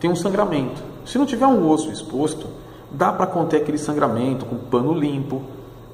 tem 0.00 0.10
um 0.10 0.16
sangramento. 0.16 0.82
Se 1.06 1.16
não 1.16 1.24
tiver 1.24 1.46
um 1.46 1.70
osso 1.70 1.92
exposto, 1.92 2.48
dá 2.90 3.12
para 3.12 3.24
conter 3.24 3.58
aquele 3.58 3.78
sangramento 3.78 4.44
com 4.44 4.56
pano 4.56 4.92
limpo, 4.92 5.42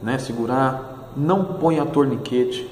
né? 0.02 0.16
Segurar. 0.16 1.12
Não 1.14 1.44
ponha 1.44 1.84
torniquete. 1.84 2.62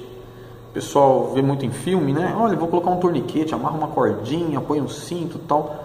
O 0.71 0.73
pessoal 0.73 1.31
vê 1.31 1.43
muito 1.43 1.63
em 1.63 1.69
filme, 1.69 2.11
né? 2.11 2.35
Olha, 2.35 2.57
vou 2.57 2.67
colocar 2.67 2.89
um 2.89 2.97
torniquete, 2.97 3.53
amarra 3.53 3.77
uma 3.77 3.89
cordinha, 3.89 4.59
põe 4.59 4.81
um 4.81 4.89
cinto 4.89 5.37
tal. 5.37 5.75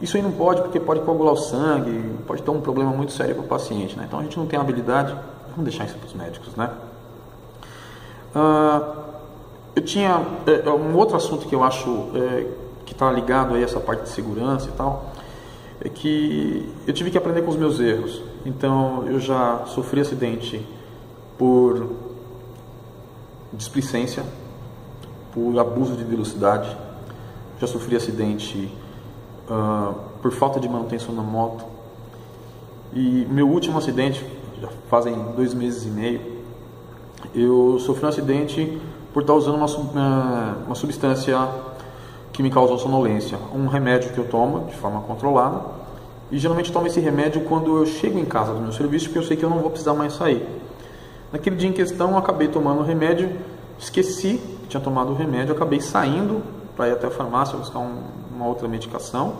Isso 0.00 0.16
aí 0.16 0.22
não 0.22 0.32
pode 0.32 0.62
porque 0.62 0.80
pode 0.80 1.00
coagular 1.00 1.34
o 1.34 1.36
sangue, 1.36 2.14
pode 2.26 2.42
ter 2.42 2.50
um 2.50 2.60
problema 2.62 2.90
muito 2.90 3.12
sério 3.12 3.34
para 3.34 3.44
o 3.44 3.48
paciente, 3.48 3.98
né? 3.98 4.04
Então 4.08 4.18
a 4.18 4.22
gente 4.22 4.38
não 4.38 4.46
tem 4.46 4.58
habilidade 4.58 5.14
Vamos 5.50 5.72
deixar 5.72 5.84
isso 5.84 5.98
para 5.98 6.06
os 6.06 6.14
médicos, 6.14 6.54
né? 6.54 6.70
Uh, 8.34 8.98
eu 9.74 9.82
tinha 9.82 10.24
é, 10.46 10.68
é, 10.68 10.70
um 10.70 10.96
outro 10.96 11.16
assunto 11.16 11.46
que 11.46 11.54
eu 11.54 11.64
acho 11.64 12.10
é, 12.14 12.46
que 12.88 12.94
está 12.94 13.12
ligado 13.12 13.54
a 13.54 13.60
essa 13.60 13.78
parte 13.78 14.04
de 14.04 14.08
segurança 14.08 14.68
e 14.68 14.72
tal, 14.72 15.12
é 15.84 15.90
que 15.90 16.72
eu 16.86 16.94
tive 16.94 17.10
que 17.10 17.18
aprender 17.18 17.42
com 17.42 17.50
os 17.50 17.56
meus 17.56 17.78
erros. 17.78 18.22
Então 18.46 19.04
eu 19.06 19.20
já 19.20 19.66
sofri 19.66 20.00
acidente 20.00 20.66
por 21.36 21.90
displicência, 23.52 24.24
por 25.32 25.58
abuso 25.58 25.96
de 25.96 26.02
velocidade, 26.02 26.74
já 27.60 27.66
sofri 27.66 27.94
acidente 27.94 28.72
uh, 29.50 29.94
por 30.22 30.32
falta 30.32 30.58
de 30.58 30.68
manutenção 30.68 31.14
na 31.14 31.22
moto. 31.22 31.66
E 32.94 33.26
meu 33.30 33.46
último 33.48 33.76
acidente 33.76 34.24
já 34.62 34.68
fazem 34.88 35.14
dois 35.36 35.52
meses 35.52 35.84
e 35.84 35.88
meio, 35.88 36.38
eu 37.34 37.78
sofri 37.80 38.06
um 38.06 38.08
acidente 38.08 38.80
por 39.12 39.20
estar 39.20 39.34
usando 39.34 39.56
uma, 39.56 39.66
eh, 39.66 40.64
uma 40.66 40.74
substância 40.74 41.36
que 42.38 42.42
me 42.44 42.50
causou 42.50 42.78
sonolência. 42.78 43.36
Um 43.52 43.66
remédio 43.66 44.12
que 44.12 44.18
eu 44.18 44.24
tomo 44.24 44.66
de 44.66 44.76
forma 44.76 45.00
controlada. 45.00 45.60
E 46.30 46.38
geralmente 46.38 46.70
tomo 46.70 46.86
esse 46.86 47.00
remédio 47.00 47.40
quando 47.40 47.78
eu 47.78 47.84
chego 47.84 48.16
em 48.16 48.24
casa 48.24 48.54
do 48.54 48.60
meu 48.60 48.70
serviço, 48.70 49.06
porque 49.06 49.18
eu 49.18 49.24
sei 49.24 49.36
que 49.36 49.44
eu 49.44 49.50
não 49.50 49.58
vou 49.58 49.70
precisar 49.70 49.92
mais 49.92 50.12
sair. 50.12 50.46
Naquele 51.32 51.56
dia 51.56 51.68
em 51.68 51.72
questão, 51.72 52.12
eu 52.12 52.16
acabei 52.16 52.46
tomando 52.46 52.78
o 52.78 52.84
remédio, 52.84 53.28
esqueci 53.76 54.40
que 54.60 54.68
tinha 54.68 54.80
tomado 54.80 55.10
o 55.10 55.16
remédio, 55.16 55.52
acabei 55.52 55.80
saindo 55.80 56.40
para 56.76 56.86
ir 56.86 56.92
até 56.92 57.08
a 57.08 57.10
farmácia 57.10 57.58
buscar 57.58 57.80
um, 57.80 58.02
uma 58.32 58.46
outra 58.46 58.68
medicação. 58.68 59.32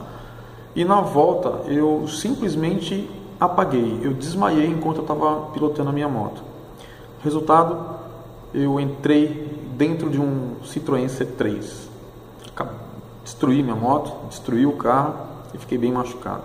E 0.74 0.84
na 0.84 1.00
volta, 1.00 1.70
eu 1.70 2.04
simplesmente 2.08 3.08
apaguei, 3.38 4.00
eu 4.02 4.12
desmaiei 4.12 4.66
enquanto 4.66 4.96
eu 4.96 5.02
estava 5.02 5.52
pilotando 5.52 5.90
a 5.90 5.92
minha 5.92 6.08
moto. 6.08 6.42
Resultado, 7.22 7.78
eu 8.52 8.80
entrei 8.80 9.56
dentro 9.76 10.10
de 10.10 10.20
um 10.20 10.56
Citroën 10.64 11.06
C3. 11.06 11.86
Destruí 13.28 13.62
minha 13.62 13.76
moto, 13.76 14.10
destruí 14.26 14.64
o 14.64 14.72
carro 14.72 15.14
e 15.52 15.58
fiquei 15.58 15.76
bem 15.76 15.92
machucado. 15.92 16.44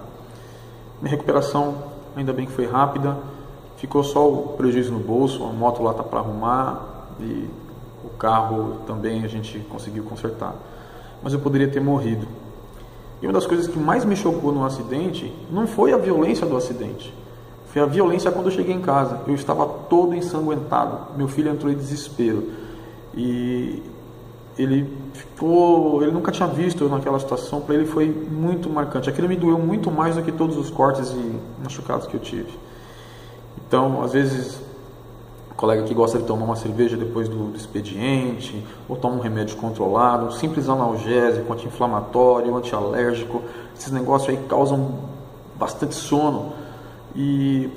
Minha 1.02 1.12
recuperação, 1.12 1.76
ainda 2.14 2.34
bem 2.34 2.46
que 2.46 2.52
foi 2.52 2.66
rápida, 2.66 3.18
ficou 3.78 4.04
só 4.04 4.30
o 4.30 4.50
prejuízo 4.58 4.92
no 4.92 5.00
bolso, 5.00 5.46
a 5.46 5.54
moto 5.54 5.82
lá 5.82 5.92
está 5.92 6.04
para 6.04 6.20
arrumar 6.20 7.08
e 7.22 7.48
o 8.04 8.10
carro 8.10 8.82
também 8.86 9.24
a 9.24 9.30
gente 9.30 9.60
conseguiu 9.70 10.04
consertar. 10.04 10.56
Mas 11.24 11.32
eu 11.32 11.40
poderia 11.40 11.70
ter 11.70 11.80
morrido. 11.80 12.28
E 13.22 13.26
uma 13.26 13.32
das 13.32 13.46
coisas 13.46 13.66
que 13.66 13.80
mais 13.80 14.04
me 14.04 14.18
chocou 14.18 14.52
no 14.52 14.66
acidente 14.66 15.34
não 15.50 15.66
foi 15.66 15.94
a 15.94 15.98
violência 15.98 16.46
do 16.46 16.58
acidente, 16.58 17.14
foi 17.68 17.82
a 17.82 17.86
violência 17.86 18.30
quando 18.30 18.48
eu 18.48 18.52
cheguei 18.52 18.76
em 18.76 18.82
casa. 18.82 19.22
Eu 19.26 19.36
estava 19.36 19.66
todo 19.90 20.14
ensanguentado, 20.14 21.16
meu 21.16 21.30
filho 21.30 21.50
entrou 21.50 21.72
em 21.72 21.76
desespero 21.76 22.52
e 23.16 23.82
ele 24.58 24.92
ficou, 25.14 26.02
ele 26.04 26.12
nunca 26.12 26.32
tinha 26.32 26.48
visto 26.48 26.84
eu 26.84 26.90
naquela 26.90 27.20
situação, 27.20 27.62
para 27.62 27.76
ele 27.76 27.86
foi 27.86 28.08
muito 28.08 28.70
marcante. 28.70 29.10
Aquilo 29.10 29.28
me 29.28 29.36
doeu 29.36 29.58
muito 29.58 29.90
mais 29.92 30.16
do 30.16 30.22
que 30.22 30.32
todos 30.32 30.58
os 30.58 30.70
cortes 30.70 31.10
e 31.12 31.40
machucados 31.64 32.08
que 32.08 32.16
eu 32.16 32.20
tive. 32.20 32.52
Então, 33.68 34.04
às 34.04 34.14
vezes 34.14 34.62
colega 35.64 35.84
que 35.84 35.94
gosta 35.94 36.18
de 36.18 36.26
tomar 36.26 36.44
uma 36.44 36.56
cerveja 36.58 36.98
depois 36.98 37.30
do, 37.30 37.52
do 37.52 37.56
expediente, 37.56 38.62
ou 38.90 38.98
toma 38.98 39.16
um 39.16 39.20
remédio 39.20 39.56
controlado, 39.56 40.26
um 40.26 40.32
simples 40.32 40.68
analgésico, 40.68 41.54
anti-inflamatório, 41.54 42.54
antialérgico, 42.58 43.42
esses 43.74 43.90
negócios 43.90 44.30
aí 44.30 44.38
causam 44.50 44.96
bastante 45.56 45.96
sono. 45.96 46.52
E 47.16 47.70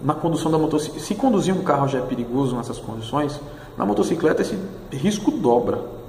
na 0.00 0.14
condução 0.14 0.52
da 0.52 0.58
motocicleta, 0.58 1.04
se 1.04 1.16
conduzir 1.16 1.52
um 1.52 1.64
carro 1.64 1.88
já 1.88 1.98
é 1.98 2.02
perigoso 2.02 2.54
nessas 2.54 2.78
condições, 2.78 3.40
na 3.76 3.84
motocicleta 3.84 4.42
esse 4.42 4.56
risco 4.92 5.32
dobra. 5.32 6.01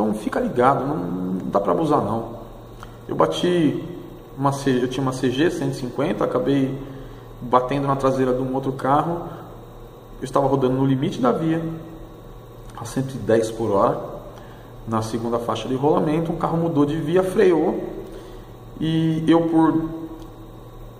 Então 0.00 0.14
fica 0.14 0.40
ligado, 0.40 0.86
não, 0.86 0.96
não 0.96 1.50
dá 1.50 1.60
para 1.60 1.72
abusar 1.72 2.00
não. 2.02 2.40
Eu 3.06 3.14
bati 3.14 3.84
uma 4.34 4.50
eu 4.66 4.88
tinha 4.88 5.02
uma 5.02 5.12
CG 5.12 5.50
150, 5.50 6.24
acabei 6.24 6.74
batendo 7.42 7.86
na 7.86 7.94
traseira 7.94 8.32
de 8.32 8.40
um 8.40 8.54
outro 8.54 8.72
carro. 8.72 9.28
Eu 10.18 10.24
estava 10.24 10.46
rodando 10.46 10.76
no 10.76 10.86
limite 10.86 11.20
da 11.20 11.30
via, 11.30 11.62
a 12.78 12.84
110 12.86 13.50
por 13.50 13.72
hora, 13.72 14.00
na 14.88 15.02
segunda 15.02 15.38
faixa 15.38 15.68
de 15.68 15.74
rolamento, 15.74 16.32
um 16.32 16.36
carro 16.36 16.56
mudou 16.56 16.86
de 16.86 16.96
via, 16.96 17.22
freou, 17.22 17.84
e 18.80 19.22
eu 19.28 19.48
por 19.48 19.84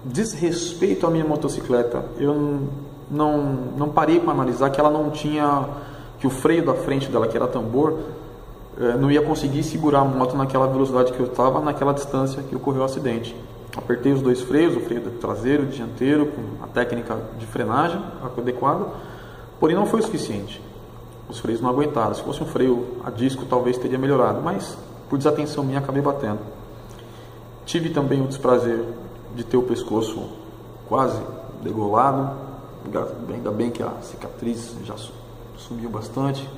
desrespeito 0.04 1.06
à 1.06 1.10
minha 1.10 1.24
motocicleta, 1.24 2.04
eu 2.18 2.68
não, 3.10 3.42
não 3.78 3.88
parei 3.88 4.20
para 4.20 4.32
analisar 4.32 4.68
que 4.68 4.78
ela 4.78 4.90
não 4.90 5.10
tinha, 5.10 5.66
que 6.18 6.26
o 6.26 6.30
freio 6.30 6.66
da 6.66 6.74
frente 6.74 7.10
dela, 7.10 7.26
que 7.26 7.36
era 7.36 7.46
tambor, 7.46 7.98
eh, 8.80 8.96
não 8.96 9.10
ia 9.10 9.20
conseguir 9.20 9.62
segurar 9.62 10.00
a 10.00 10.04
moto 10.04 10.34
naquela 10.34 10.66
velocidade 10.66 11.12
que 11.12 11.20
eu 11.20 11.26
estava, 11.26 11.60
naquela 11.60 11.92
distância 11.92 12.42
que 12.42 12.56
ocorreu 12.56 12.80
o 12.80 12.84
acidente. 12.84 13.36
Apertei 13.76 14.10
os 14.10 14.22
dois 14.22 14.40
freios, 14.40 14.74
o 14.74 14.80
freio 14.80 15.02
traseiro 15.20 15.64
e 15.64 15.66
dianteiro, 15.66 16.26
com 16.26 16.64
a 16.64 16.66
técnica 16.66 17.18
de 17.38 17.44
frenagem 17.44 18.02
adequada, 18.38 18.86
porém 19.60 19.76
não 19.76 19.84
foi 19.84 20.00
o 20.00 20.02
suficiente. 20.02 20.62
Os 21.28 21.38
freios 21.38 21.60
não 21.60 21.68
aguentaram. 21.68 22.14
Se 22.14 22.22
fosse 22.22 22.42
um 22.42 22.46
freio 22.46 22.96
a 23.04 23.10
disco, 23.10 23.44
talvez 23.44 23.76
teria 23.76 23.98
melhorado, 23.98 24.40
mas 24.42 24.76
por 25.10 25.18
desatenção 25.18 25.62
minha 25.62 25.78
acabei 25.78 26.00
batendo. 26.00 26.40
Tive 27.66 27.90
também 27.90 28.22
o 28.22 28.26
desprazer 28.26 28.82
de 29.36 29.44
ter 29.44 29.58
o 29.58 29.62
pescoço 29.62 30.26
quase 30.88 31.20
degolado, 31.62 32.30
ainda 33.28 33.50
bem 33.50 33.70
que 33.70 33.82
a 33.82 33.92
cicatriz 34.00 34.74
já 34.84 34.94
subiu 35.56 35.90
bastante. 35.90 36.48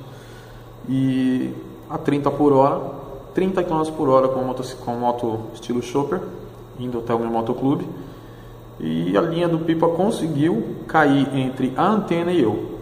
E 0.87 1.53
a 1.93 1.97
30 1.99 2.31
por 2.31 2.51
hora, 2.51 2.81
30 3.35 3.63
km 3.63 3.83
por 3.95 4.09
hora 4.09 4.27
com 4.27 4.41
moto, 4.41 4.63
com 4.77 4.93
moto 4.93 5.39
estilo 5.53 5.79
Chopper, 5.83 6.19
indo 6.79 6.97
até 6.97 7.13
o 7.13 7.19
meu 7.19 7.29
motoclube. 7.29 7.87
E 8.79 9.15
a 9.15 9.21
linha 9.21 9.47
do 9.47 9.59
pipa 9.59 9.87
conseguiu 9.89 10.77
cair 10.87 11.29
entre 11.35 11.71
a 11.77 11.85
antena 11.85 12.31
e 12.31 12.41
eu. 12.41 12.79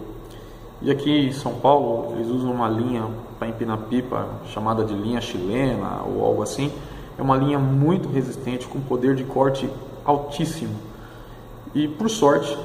E 0.80 0.90
aqui 0.90 1.10
em 1.28 1.32
São 1.32 1.52
Paulo 1.56 2.14
eles 2.14 2.26
usam 2.28 2.52
uma 2.52 2.70
linha 2.70 3.06
para 3.38 3.48
empinar 3.48 3.76
pipa 3.80 4.26
chamada 4.46 4.82
de 4.82 4.94
linha 4.94 5.20
chilena 5.20 6.00
ou 6.06 6.24
algo 6.24 6.42
assim. 6.42 6.72
É 7.18 7.22
uma 7.22 7.36
linha 7.36 7.58
muito 7.58 8.08
resistente 8.08 8.66
com 8.66 8.80
poder 8.80 9.14
de 9.14 9.24
corte 9.24 9.68
altíssimo. 10.06 10.74
E 11.74 11.86
por 11.86 12.08
sorte, 12.08 12.56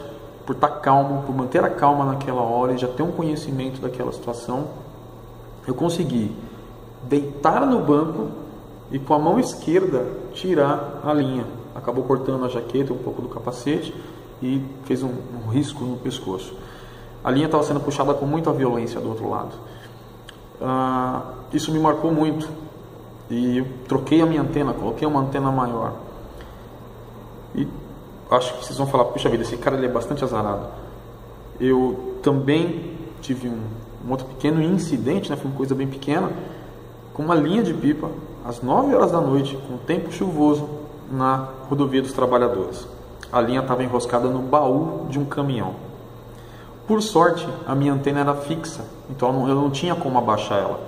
por 0.45 0.55
estar 0.55 0.69
tá 0.69 0.79
calmo, 0.79 1.23
por 1.23 1.35
manter 1.35 1.61
a 1.61 1.69
calma 1.69 2.05
naquela 2.05 2.41
hora 2.41 2.71
e 2.71 2.77
já 2.77 2.87
ter 2.87 3.03
um 3.03 3.11
conhecimento 3.11 3.81
daquela 3.81 4.13
situação, 4.13 4.86
eu 5.67 5.75
consegui 5.75 6.31
deitar 7.03 7.65
no 7.67 7.81
banco 7.81 8.29
e 8.89 8.97
com 8.97 9.13
a 9.13 9.19
mão 9.19 9.37
esquerda 9.37 10.07
tirar 10.33 11.01
a 11.03 11.13
linha. 11.13 11.45
Acabou 11.75 12.05
cortando 12.05 12.45
a 12.45 12.47
jaqueta, 12.47 12.93
um 12.93 12.97
pouco 12.97 13.21
do 13.21 13.27
capacete 13.27 13.93
e 14.41 14.63
fez 14.85 15.03
um, 15.03 15.09
um 15.09 15.49
risco 15.49 15.83
no 15.83 15.97
pescoço. 15.97 16.55
A 17.23 17.29
linha 17.29 17.47
estava 17.47 17.63
sendo 17.63 17.81
puxada 17.81 18.13
com 18.13 18.25
muita 18.25 18.51
violência 18.53 19.01
do 19.01 19.09
outro 19.09 19.29
lado. 19.29 19.51
Ah, 20.61 21.33
isso 21.53 21.71
me 21.71 21.79
marcou 21.79 22.11
muito. 22.11 22.47
E 23.29 23.57
eu 23.57 23.67
troquei 23.87 24.21
a 24.21 24.25
minha 24.25 24.41
antena, 24.41 24.73
coloquei 24.73 25.05
uma 25.05 25.19
antena 25.19 25.51
maior. 25.51 25.93
E 27.53 27.67
acho 28.31 28.53
que 28.53 28.65
vocês 28.65 28.77
vão 28.77 28.87
falar, 28.87 29.05
puxa 29.05 29.27
vida, 29.27 29.43
esse 29.43 29.57
cara 29.57 29.75
ele 29.75 29.87
é 29.87 29.89
bastante 29.89 30.23
azarado. 30.23 30.67
eu 31.59 32.17
também 32.21 32.97
tive 33.21 33.49
um, 33.49 33.61
um 34.07 34.11
outro 34.11 34.25
pequeno 34.25 34.61
incidente, 34.61 35.29
né, 35.29 35.35
foi 35.35 35.51
uma 35.51 35.57
coisa 35.57 35.75
bem 35.75 35.85
pequena, 35.85 36.31
com 37.13 37.23
uma 37.23 37.35
linha 37.35 37.61
de 37.61 37.73
pipa 37.73 38.09
às 38.45 38.61
9 38.61 38.95
horas 38.95 39.11
da 39.11 39.19
noite, 39.19 39.57
com 39.67 39.75
tempo 39.77 40.11
chuvoso, 40.11 40.67
na 41.11 41.49
rodovia 41.69 42.01
dos 42.01 42.13
trabalhadores. 42.13 42.87
A 43.31 43.41
linha 43.41 43.59
estava 43.59 43.83
enroscada 43.83 44.29
no 44.29 44.39
baú 44.39 45.07
de 45.09 45.19
um 45.19 45.25
caminhão. 45.25 45.75
Por 46.87 47.01
sorte, 47.01 47.47
a 47.65 47.75
minha 47.75 47.91
antena 47.91 48.21
era 48.21 48.33
fixa, 48.33 48.85
então 49.09 49.29
eu 49.29 49.33
não, 49.33 49.49
eu 49.49 49.55
não 49.55 49.69
tinha 49.69 49.93
como 49.93 50.17
abaixar 50.17 50.59
ela. 50.59 50.79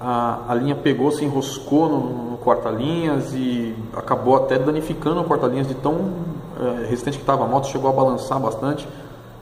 A, 0.00 0.40
a 0.48 0.54
linha 0.54 0.74
pegou, 0.74 1.12
se 1.12 1.24
enroscou 1.24 1.88
no, 1.88 2.30
no 2.32 2.38
corta-linhas 2.38 3.32
e 3.32 3.72
acabou 3.96 4.34
até 4.34 4.58
danificando 4.58 5.20
o 5.20 5.24
corta-linhas 5.24 5.68
de 5.68 5.74
tão 5.74 6.12
é, 6.60 6.86
resistente 6.86 7.18
que 7.18 7.22
estava. 7.22 7.44
A 7.44 7.46
moto 7.46 7.68
chegou 7.68 7.88
a 7.88 7.92
balançar 7.92 8.40
bastante, 8.40 8.88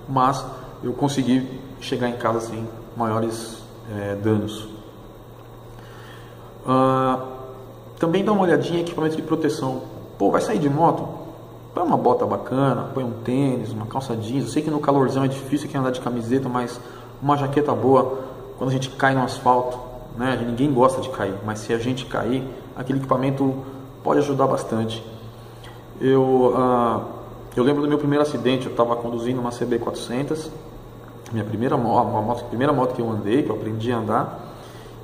mas 0.06 0.44
eu 0.82 0.92
consegui 0.92 1.48
chegar 1.80 2.10
em 2.10 2.16
casa 2.18 2.40
sem 2.40 2.68
maiores 2.96 3.62
é, 3.90 4.14
danos. 4.16 4.68
Ah, 6.66 7.20
também 7.98 8.24
dá 8.24 8.32
uma 8.32 8.42
olhadinha 8.42 8.78
em 8.78 8.82
equipamento 8.82 9.16
de 9.16 9.22
proteção. 9.22 9.82
Pô, 10.18 10.30
vai 10.30 10.40
sair 10.40 10.58
de 10.58 10.68
moto? 10.68 11.06
Põe 11.74 11.84
uma 11.84 11.96
bota 11.96 12.26
bacana, 12.26 12.90
põe 12.94 13.04
um 13.04 13.12
tênis, 13.22 13.72
uma 13.72 13.86
calça 13.86 14.16
jeans. 14.16 14.44
Eu 14.44 14.50
sei 14.50 14.62
que 14.62 14.70
no 14.70 14.80
calorzão 14.80 15.24
é 15.24 15.28
difícil 15.28 15.68
aqui 15.68 15.76
andar 15.76 15.90
de 15.90 16.00
camiseta, 16.00 16.48
mas 16.48 16.80
uma 17.22 17.36
jaqueta 17.36 17.72
boa, 17.74 18.18
quando 18.58 18.70
a 18.70 18.72
gente 18.72 18.88
cai 18.90 19.14
no 19.14 19.22
asfalto, 19.22 19.78
né? 20.16 20.42
Ninguém 20.46 20.72
gosta 20.72 21.00
de 21.00 21.08
cair, 21.10 21.34
mas 21.44 21.60
se 21.60 21.72
a 21.72 21.78
gente 21.78 22.06
cair, 22.06 22.42
aquele 22.76 22.98
equipamento 22.98 23.54
pode 24.02 24.18
ajudar 24.20 24.46
bastante. 24.46 25.04
Eu, 26.00 26.22
uh, 26.22 27.02
eu 27.54 27.62
lembro 27.62 27.82
do 27.82 27.88
meu 27.88 27.98
primeiro 27.98 28.22
acidente, 28.22 28.66
eu 28.66 28.72
estava 28.72 28.96
conduzindo 28.96 29.40
uma 29.40 29.50
CB400, 29.50 30.48
minha 31.32 31.44
primeira 31.44 31.76
moto, 31.76 32.08
uma 32.08 32.22
moto, 32.22 32.44
primeira 32.46 32.72
moto 32.72 32.94
que 32.94 33.02
eu 33.02 33.10
andei, 33.10 33.42
que 33.42 33.50
eu 33.50 33.56
aprendi 33.56 33.92
a 33.92 33.98
andar, 33.98 34.40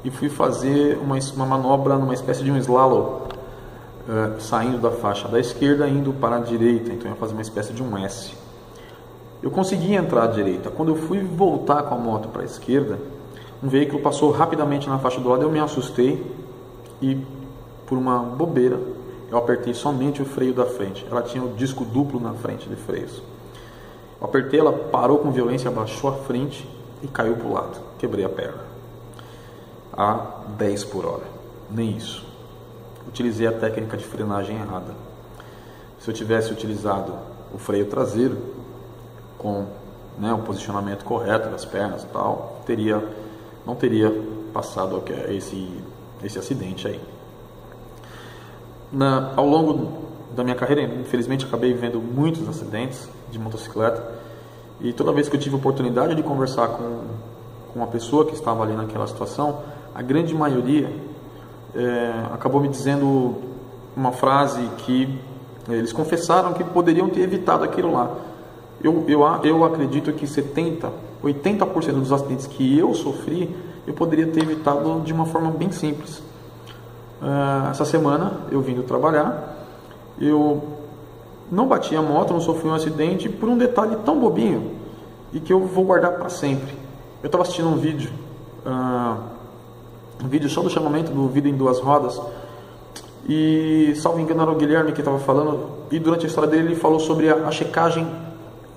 e 0.05 0.11
fui 0.11 0.29
fazer 0.29 0.99
uma, 0.99 1.17
uma 1.35 1.47
manobra 1.47 1.97
numa 1.97 2.15
espécie 2.15 2.43
de 2.43 2.51
um 2.51 2.57
slalom 2.57 3.23
uh, 4.09 4.41
saindo 4.41 4.79
da 4.79 4.91
faixa 4.91 5.29
da 5.29 5.39
esquerda 5.39 5.89
indo 5.89 6.13
para 6.13 6.37
a 6.37 6.41
direita, 6.41 6.93
então 6.93 7.07
eu 7.07 7.15
ia 7.15 7.17
fazer 7.17 7.33
uma 7.33 7.43
espécie 7.43 7.73
de 7.73 7.83
um 7.83 7.97
S. 7.99 8.35
Eu 9.43 9.51
consegui 9.51 9.95
entrar 9.95 10.25
à 10.25 10.27
direita. 10.27 10.71
Quando 10.71 10.91
eu 10.91 10.97
fui 10.97 11.19
voltar 11.23 11.83
com 11.85 11.95
a 11.95 11.99
moto 11.99 12.29
para 12.29 12.43
a 12.43 12.45
esquerda, 12.45 12.99
um 13.63 13.69
veículo 13.69 14.03
passou 14.03 14.31
rapidamente 14.31 14.89
na 14.89 14.99
faixa 14.99 15.21
do 15.21 15.29
lado, 15.29 15.43
eu 15.43 15.51
me 15.51 15.61
assustei 15.61 16.25
e, 17.01 17.17
por 17.87 17.99
uma 17.99 18.19
bobeira, 18.19 18.79
eu 19.31 19.37
apertei 19.37 19.75
somente 19.75 20.23
o 20.23 20.25
freio 20.25 20.55
da 20.55 20.67
frente. 20.67 21.07
Ela 21.11 21.23
tinha 21.23 21.43
o 21.43 21.49
disco 21.55 21.85
duplo 21.85 22.21
na 22.21 22.33
frente 22.33 22.69
de 22.69 22.77
freios. 22.77 23.23
Eu 24.21 24.27
apertei, 24.27 24.61
ela 24.61 24.73
parou 24.73 25.19
com 25.19 25.31
violência, 25.31 25.69
abaixou 25.69 26.11
a 26.11 26.15
frente 26.15 26.69
e 27.03 27.09
caiu 27.09 27.37
para 27.37 27.47
o 27.47 27.53
lado. 27.53 27.79
Quebrei 27.99 28.25
a 28.25 28.29
perna. 28.29 28.65
A 29.93 30.43
10 30.57 30.85
por 30.85 31.05
hora. 31.05 31.25
Nem 31.71 31.97
isso 31.97 32.27
utilizei 33.17 33.47
a 33.47 33.53
técnica 33.53 33.97
de 33.97 34.05
frenagem 34.05 34.57
errada. 34.57 34.95
Se 35.99 36.11
eu 36.11 36.15
tivesse 36.15 36.53
utilizado 36.53 37.15
o 37.55 37.59
freio 37.59 37.87
traseiro 37.87 38.37
com 39.39 39.67
né, 40.19 40.33
o 40.33 40.39
posicionamento 40.39 41.05
correto 41.05 41.49
das 41.49 41.65
pernas 41.65 42.03
e 42.03 42.07
tal, 42.09 42.61
teria, 42.67 43.03
não 43.65 43.75
teria 43.75 44.13
passado 44.53 45.03
esse, 45.29 45.71
esse 46.23 46.39
acidente 46.39 46.87
aí. 46.87 47.01
Na, 48.93 49.33
ao 49.35 49.47
longo 49.47 50.06
da 50.37 50.45
minha 50.45 50.55
carreira, 50.55 50.83
infelizmente, 50.83 51.47
acabei 51.47 51.73
vendo 51.73 51.99
muitos 51.99 52.47
acidentes 52.49 53.09
de 53.31 53.39
motocicleta 53.39 54.17
e 54.81 54.93
toda 54.93 55.11
vez 55.11 55.29
que 55.29 55.37
eu 55.37 55.41
tive 55.41 55.57
oportunidade 55.57 56.15
de 56.15 56.23
conversar 56.23 56.69
com, 56.69 57.01
com 57.73 57.79
uma 57.79 57.87
pessoa 57.87 58.27
que 58.27 58.35
estava 58.35 58.63
ali 58.63 58.75
naquela 58.75 59.07
situação, 59.07 59.61
a 59.95 60.03
grande 60.03 60.35
maioria 60.35 60.91
é, 61.75 62.13
acabou 62.33 62.61
me 62.61 62.69
dizendo 62.69 63.37
uma 63.97 64.13
frase 64.13 64.61
que 64.79 65.19
eles 65.69 65.93
confessaram 65.93 66.53
que 66.53 66.63
poderiam 66.63 67.09
ter 67.09 67.23
evitado 67.23 67.65
aquilo 67.65 67.93
lá. 67.93 68.15
Eu, 68.83 69.05
eu, 69.09 69.23
eu 69.43 69.65
acredito 69.65 70.13
que 70.13 70.27
70, 70.27 70.93
80% 71.25 71.93
dos 71.93 72.13
acidentes 72.13 72.47
que 72.47 72.79
eu 72.79 72.93
sofri, 72.93 73.57
eu 73.87 73.95
poderia 73.95 74.27
ter 74.27 74.43
evitado 74.43 75.01
de 75.01 75.13
uma 75.13 75.25
forma 75.25 75.51
bem 75.51 75.73
simples. 75.73 76.23
É, 77.23 77.71
essa 77.71 77.87
semana, 77.87 78.41
eu 78.51 78.61
vindo 78.61 78.83
trabalhar, 78.83 79.56
eu 80.21 80.63
não 81.51 81.67
bati 81.67 81.95
a 81.95 82.03
moto, 82.03 82.33
não 82.33 82.41
sofri 82.41 82.69
um 82.69 82.75
acidente 82.75 83.29
por 83.29 83.49
um 83.49 83.57
detalhe 83.57 83.97
tão 84.05 84.19
bobinho 84.19 84.73
e 85.33 85.41
que 85.41 85.53
eu 85.53 85.61
vou 85.61 85.85
guardar 85.85 86.13
para 86.13 86.29
sempre. 86.29 86.75
Eu 87.23 87.27
estava 87.27 87.43
assistindo 87.43 87.69
um 87.69 87.77
vídeo. 87.77 88.11
Uh, 88.65 89.37
um 90.25 90.29
vídeo 90.29 90.49
só 90.49 90.63
do 90.63 90.71
chamamento 90.71 91.13
do 91.13 91.29
Vida 91.29 91.49
em 91.49 91.55
Duas 91.55 91.79
Rodas. 91.79 92.21
E, 93.29 93.93
salvo 93.97 94.21
engano, 94.21 94.43
era 94.43 94.51
o 94.51 94.55
Guilherme 94.55 94.93
que 94.93 95.01
estava 95.01 95.19
falando. 95.19 95.71
E 95.91 95.99
durante 95.99 96.25
a 96.25 96.29
história 96.29 96.49
dele, 96.49 96.69
ele 96.69 96.77
falou 96.77 97.01
sobre 97.01 97.29
a, 97.29 97.35
a 97.47 97.51
checagem 97.51 98.07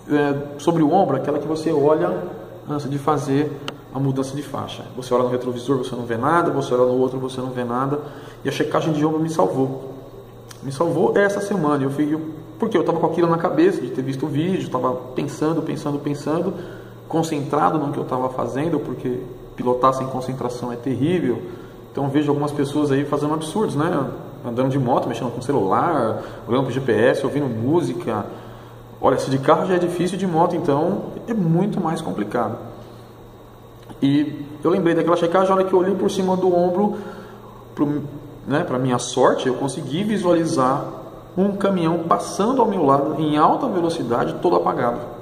é, 0.09 0.59
sobre 0.59 0.81
o 0.81 0.91
ombro, 0.91 1.15
aquela 1.15 1.37
que 1.39 1.47
você 1.47 1.71
olha 1.71 2.23
antes 2.67 2.89
de 2.89 2.97
fazer 2.97 3.51
a 3.93 3.99
mudança 3.99 4.35
de 4.35 4.41
faixa. 4.41 4.83
Você 4.95 5.13
olha 5.13 5.23
no 5.23 5.29
retrovisor, 5.29 5.77
você 5.77 5.95
não 5.95 6.03
vê 6.03 6.17
nada. 6.17 6.51
Você 6.51 6.73
olha 6.73 6.85
no 6.85 6.99
outro, 6.99 7.19
você 7.19 7.39
não 7.39 7.51
vê 7.51 7.63
nada. 7.63 7.99
E 8.43 8.49
a 8.49 8.51
checagem 8.51 8.93
de 8.93 9.05
ombro 9.05 9.19
me 9.19 9.29
salvou. 9.29 9.88
Me 10.61 10.71
salvou 10.71 11.17
essa 11.17 11.39
semana. 11.39 11.83
Eu 11.83 11.89
fui, 11.89 12.17
porque 12.57 12.75
eu 12.75 12.81
estava 12.81 12.99
com 12.99 13.07
aquilo 13.07 13.29
na 13.29 13.37
cabeça 13.37 13.81
de 13.81 13.89
ter 13.89 14.01
visto 14.01 14.25
o 14.25 14.29
vídeo, 14.29 14.59
estava 14.59 14.93
pensando, 15.15 15.61
pensando, 15.61 15.99
pensando, 15.99 16.53
concentrado 17.07 17.77
no 17.77 17.91
que 17.91 17.97
eu 17.97 18.03
estava 18.03 18.29
fazendo, 18.29 18.79
porque 18.79 19.19
pilotar 19.55 19.93
sem 19.93 20.07
concentração 20.07 20.71
é 20.71 20.75
terrível. 20.75 21.41
Então 21.91 22.07
vejo 22.09 22.29
algumas 22.29 22.51
pessoas 22.51 22.91
aí 22.91 23.05
fazendo 23.05 23.33
absurdos, 23.33 23.75
né? 23.75 24.09
Andando 24.45 24.69
de 24.69 24.79
moto, 24.79 25.07
mexendo 25.07 25.31
com 25.31 25.39
o 25.39 25.43
celular, 25.43 26.23
olhando 26.47 26.63
para 26.63 26.69
o 26.69 26.73
GPS, 26.73 27.25
ouvindo 27.25 27.47
música. 27.47 28.25
Olha, 29.01 29.17
se 29.17 29.29
de 29.29 29.37
carro 29.39 29.65
já 29.65 29.75
é 29.75 29.79
difícil, 29.79 30.17
de 30.17 30.27
moto 30.27 30.55
então 30.55 31.03
é 31.27 31.33
muito 31.33 31.81
mais 31.81 32.01
complicado. 32.01 32.57
E 34.01 34.45
eu 34.63 34.71
lembrei 34.71 34.95
daquela 34.95 35.15
checagem, 35.15 35.51
a 35.51 35.55
hora 35.55 35.63
que 35.63 35.73
eu 35.73 35.79
olhei 35.79 35.95
por 35.95 36.09
cima 36.09 36.35
do 36.37 36.53
ombro, 36.53 36.97
para 37.75 37.85
né, 38.49 38.65
minha 38.79 38.99
sorte, 38.99 39.47
eu 39.47 39.53
consegui 39.55 40.03
visualizar 40.03 40.85
um 41.37 41.55
caminhão 41.55 41.99
passando 41.99 42.61
ao 42.61 42.67
meu 42.67 42.85
lado 42.85 43.21
em 43.21 43.37
alta 43.37 43.67
velocidade, 43.67 44.35
todo 44.41 44.55
apagado 44.55 45.19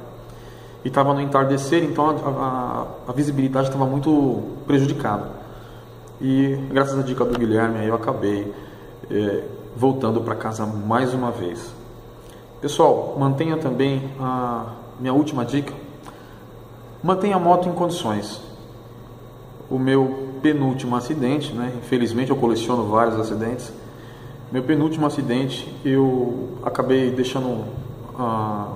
e 0.83 0.89
estava 0.89 1.13
no 1.13 1.19
entardecer, 1.19 1.83
então 1.83 2.09
a, 2.09 2.13
a, 2.13 3.11
a 3.11 3.11
visibilidade 3.11 3.67
estava 3.67 3.85
muito 3.85 4.41
prejudicada. 4.65 5.29
E 6.21 6.55
graças 6.71 6.97
à 6.97 7.01
dica 7.01 7.25
do 7.25 7.37
Guilherme, 7.37 7.85
eu 7.85 7.93
acabei 7.93 8.53
é, 9.11 9.43
voltando 9.75 10.21
para 10.21 10.33
casa 10.33 10.65
mais 10.65 11.13
uma 11.13 11.29
vez. 11.29 11.73
Pessoal, 12.61 13.15
mantenha 13.19 13.57
também 13.57 14.11
a 14.19 14.67
minha 14.97 15.13
última 15.13 15.43
dica: 15.43 15.73
mantenha 17.03 17.35
a 17.35 17.39
moto 17.39 17.67
em 17.67 17.73
condições. 17.73 18.41
O 19.69 19.77
meu 19.77 20.29
penúltimo 20.41 20.95
acidente, 20.95 21.53
né? 21.53 21.73
infelizmente 21.77 22.29
eu 22.29 22.37
coleciono 22.37 22.85
vários 22.85 23.19
acidentes. 23.19 23.71
Meu 24.49 24.63
penúltimo 24.63 25.05
acidente, 25.05 25.67
eu 25.83 26.57
acabei 26.63 27.11
deixando 27.11 27.65
ah, 28.17 28.73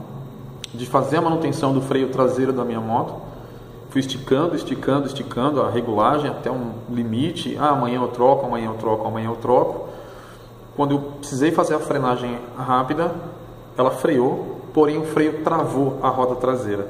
de 0.74 0.86
fazer 0.86 1.18
a 1.18 1.22
manutenção 1.22 1.74
do 1.74 1.82
freio 1.82 2.10
traseiro 2.10 2.52
da 2.52 2.66
minha 2.66 2.82
moto. 2.82 3.16
Fui 3.90 4.02
esticando, 4.02 4.56
esticando, 4.56 5.08
esticando 5.08 5.62
a 5.62 5.70
regulagem 5.70 6.30
até 6.30 6.52
um 6.52 6.74
limite. 6.90 7.58
Ah, 7.58 7.70
amanhã 7.70 8.02
eu 8.02 8.08
troco, 8.10 8.46
amanhã 8.46 8.68
eu 8.68 8.76
troco, 8.76 9.08
amanhã 9.08 9.30
eu 9.30 9.36
troco. 9.38 9.88
Quando 10.76 10.96
eu 10.96 11.00
precisei 11.20 11.52
fazer 11.52 11.76
a 11.76 11.80
frenagem 11.80 12.38
rápida, 12.58 13.14
ela 13.78 13.92
freou, 13.92 14.62
porém 14.74 14.98
o 14.98 15.06
freio 15.06 15.44
travou 15.44 16.00
a 16.02 16.10
roda 16.10 16.36
traseira. 16.36 16.88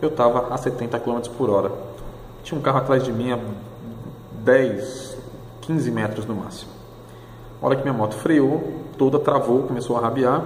Eu 0.00 0.08
estava 0.08 0.52
a 0.52 0.56
70 0.56 0.98
km 1.00 1.20
por 1.36 1.50
hora. 1.50 1.91
Tinha 2.42 2.58
um 2.58 2.62
carro 2.62 2.78
atrás 2.78 3.04
de 3.04 3.12
mim 3.12 3.32
a 3.32 3.38
10, 4.42 5.16
15 5.62 5.90
metros 5.90 6.26
no 6.26 6.34
máximo. 6.34 6.72
A 7.60 7.66
hora 7.66 7.76
que 7.76 7.82
minha 7.82 7.94
moto 7.94 8.14
freou, 8.14 8.82
toda 8.98 9.18
travou, 9.18 9.62
começou 9.62 9.96
a 9.96 10.00
rabiar 10.00 10.44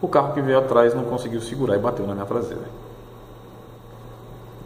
o 0.00 0.08
carro 0.08 0.34
que 0.34 0.40
veio 0.40 0.58
atrás 0.58 0.94
não 0.94 1.04
conseguiu 1.04 1.40
segurar 1.40 1.76
e 1.76 1.78
bateu 1.78 2.06
na 2.06 2.14
minha 2.14 2.26
traseira. 2.26 2.64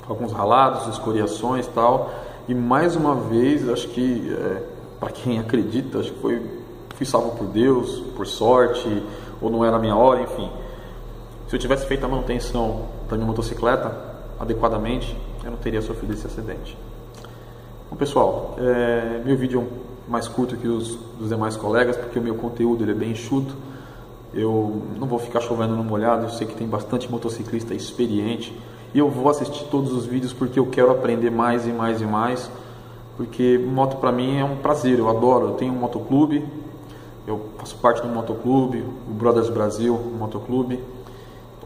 Alguns 0.09 0.33
ralados, 0.33 0.88
escoriações 0.88 1.66
tal. 1.69 2.11
E 2.49 2.55
mais 2.55 2.97
uma 2.97 3.14
vez, 3.14 3.69
acho 3.69 3.88
que, 3.88 4.35
é, 4.35 4.62
para 4.99 5.11
quem 5.11 5.38
acredita, 5.38 6.01
acho 6.01 6.12
que 6.12 6.21
foi, 6.21 6.43
fui 6.97 7.07
salvo 7.07 7.37
por 7.37 7.47
Deus, 7.47 8.01
por 8.16 8.27
sorte, 8.27 9.03
ou 9.40 9.49
não 9.49 9.64
era 9.64 9.77
a 9.77 9.79
minha 9.79 9.95
hora, 9.95 10.23
enfim. 10.23 10.51
Se 11.47 11.55
eu 11.55 11.61
tivesse 11.61 11.87
feito 11.87 12.05
a 12.05 12.09
manutenção 12.09 12.87
da 13.09 13.16
minha 13.16 13.27
motocicleta 13.27 13.97
adequadamente, 14.38 15.16
eu 15.44 15.50
não 15.50 15.59
teria 15.59 15.81
sofrido 15.83 16.12
esse 16.12 16.26
acidente. 16.26 16.76
Bom, 17.90 17.96
pessoal, 17.96 18.57
é, 18.59 19.20
meu 19.24 19.37
vídeo 19.37 19.66
é 20.07 20.11
mais 20.11 20.29
curto 20.29 20.57
que 20.57 20.68
os 20.68 20.96
dos 21.18 21.29
demais 21.29 21.57
colegas, 21.57 21.96
porque 21.96 22.18
o 22.18 22.22
meu 22.22 22.35
conteúdo 22.35 22.85
ele 22.85 22.92
é 22.92 22.94
bem 22.94 23.12
enxuto. 23.12 23.55
Eu 24.33 24.83
não 24.98 25.07
vou 25.07 25.18
ficar 25.18 25.40
chovendo 25.40 25.74
no 25.74 25.83
molhado, 25.83 26.24
eu 26.24 26.31
sei 26.31 26.46
que 26.46 26.55
tem 26.55 26.66
bastante 26.66 27.11
motociclista 27.11 27.74
experiente 27.74 28.57
e 28.94 28.98
eu 28.98 29.09
vou 29.09 29.29
assistir 29.29 29.64
todos 29.64 29.92
os 29.92 30.05
vídeos 30.05 30.33
porque 30.33 30.59
eu 30.59 30.66
quero 30.66 30.90
aprender 30.90 31.31
mais 31.31 31.66
e 31.66 31.70
mais 31.70 32.00
e 32.00 32.05
mais, 32.05 32.50
porque 33.16 33.59
moto 33.59 33.96
para 33.96 34.11
mim 34.11 34.38
é 34.38 34.44
um 34.44 34.57
prazer, 34.57 34.98
eu 34.98 35.09
adoro. 35.09 35.48
Eu 35.48 35.55
tenho 35.55 35.72
um 35.72 35.76
motoclube, 35.76 36.44
eu 37.26 37.40
faço 37.59 37.76
parte 37.76 38.03
do 38.03 38.09
motoclube, 38.09 38.85
o 39.09 39.12
Brothers 39.12 39.48
Brasil, 39.48 39.94
motoclube. 40.18 40.81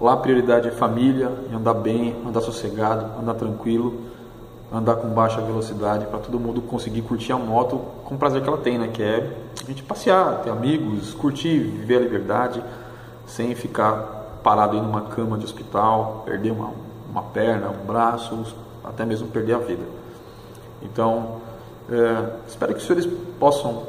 Lá 0.01 0.15
a 0.15 0.17
prioridade 0.17 0.69
é 0.69 0.71
família, 0.71 1.31
andar 1.53 1.75
bem, 1.75 2.17
andar 2.27 2.41
sossegado, 2.41 3.21
andar 3.21 3.35
tranquilo, 3.35 4.01
andar 4.73 4.97
com 4.97 5.09
baixa 5.09 5.41
velocidade 5.41 6.07
para 6.07 6.19
todo 6.19 6.39
mundo 6.39 6.61
conseguir 6.63 7.03
curtir 7.03 7.33
a 7.33 7.39
moto 7.39 7.81
com 8.05 8.17
o 8.17 8.19
prazer 8.19 8.43
que 8.43 8.49
ela 8.49 8.59
tem, 8.59 8.77
né? 8.77 8.89
Que 8.89 9.03
é 9.03 9.37
a 9.63 9.67
gente 9.67 9.83
passear, 9.83 10.43
ter 10.43 10.51
amigos, 10.51 11.15
curtir, 11.15 11.59
viver 11.61 11.97
a 11.97 12.01
liberdade 12.01 12.63
sem 13.27 13.55
ficar 13.55 14.41
parado 14.43 14.77
em 14.77 14.81
uma 14.81 15.03
cama 15.03 15.39
de 15.39 15.45
hospital, 15.45 16.23
perder 16.27 16.51
uma, 16.51 16.73
uma 17.09 17.23
perna, 17.23 17.69
um 17.71 17.87
braço, 17.87 18.55
até 18.83 19.05
mesmo 19.05 19.29
perder 19.29 19.55
a 19.55 19.59
vida. 19.59 19.83
Então, 20.83 21.41
é, 21.91 22.31
espero 22.47 22.75
que 22.75 22.81
os 22.81 22.87
senhores 22.87 23.09
possam 23.39 23.85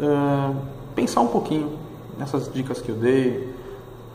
é, 0.00 0.54
pensar 0.94 1.20
um 1.20 1.28
pouquinho 1.28 1.78
nessas 2.18 2.50
dicas 2.52 2.80
que 2.80 2.90
eu 2.90 2.96
dei. 2.96 3.54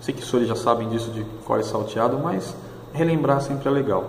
Sei 0.01 0.13
que 0.13 0.21
os 0.21 0.29
senhores 0.29 0.49
já 0.49 0.55
sabem 0.55 0.89
disso 0.89 1.11
de 1.11 1.23
core 1.45 1.63
salteado, 1.63 2.17
mas 2.17 2.55
relembrar 2.91 3.39
sempre 3.39 3.69
é 3.69 3.71
legal. 3.71 4.05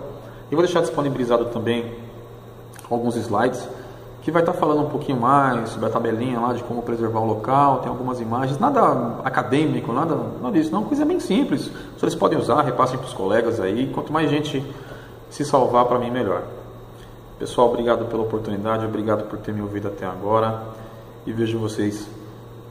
E 0.51 0.55
vou 0.55 0.63
deixar 0.63 0.81
disponibilizado 0.81 1.45
também 1.45 1.95
alguns 2.89 3.15
slides 3.15 3.67
que 4.23 4.31
vai 4.31 4.41
estar 4.41 4.53
falando 4.53 4.87
um 4.87 4.89
pouquinho 4.89 5.19
mais 5.19 5.69
sobre 5.69 5.87
a 5.87 5.91
tabelinha 5.91 6.39
lá 6.39 6.53
de 6.53 6.63
como 6.63 6.81
preservar 6.81 7.19
o 7.19 7.25
local, 7.25 7.79
tem 7.79 7.89
algumas 7.89 8.21
imagens, 8.21 8.57
nada 8.57 9.19
acadêmico, 9.23 9.91
nada, 9.91 10.15
nada 10.41 10.57
disso, 10.57 10.71
não, 10.71 10.83
coisa 10.83 11.05
bem 11.05 11.19
simples. 11.19 11.67
Os 11.67 11.99
senhores 11.99 12.15
podem 12.15 12.39
usar, 12.39 12.61
repassem 12.61 12.97
para 12.97 13.07
os 13.07 13.13
colegas 13.13 13.59
aí, 13.59 13.91
quanto 13.93 14.13
mais 14.13 14.29
gente 14.29 14.65
se 15.29 15.43
salvar 15.43 15.85
para 15.85 15.99
mim 15.99 16.09
melhor. 16.09 16.43
Pessoal, 17.37 17.67
obrigado 17.67 18.05
pela 18.05 18.23
oportunidade, 18.23 18.85
obrigado 18.85 19.27
por 19.27 19.39
ter 19.39 19.53
me 19.53 19.61
ouvido 19.61 19.89
até 19.89 20.05
agora 20.05 20.61
e 21.25 21.33
vejo 21.33 21.59
vocês 21.59 22.07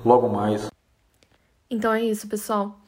logo 0.03 0.29
mais. 0.29 0.69
Então 1.71 1.93
é 1.93 2.03
isso, 2.03 2.27
pessoal. 2.27 2.82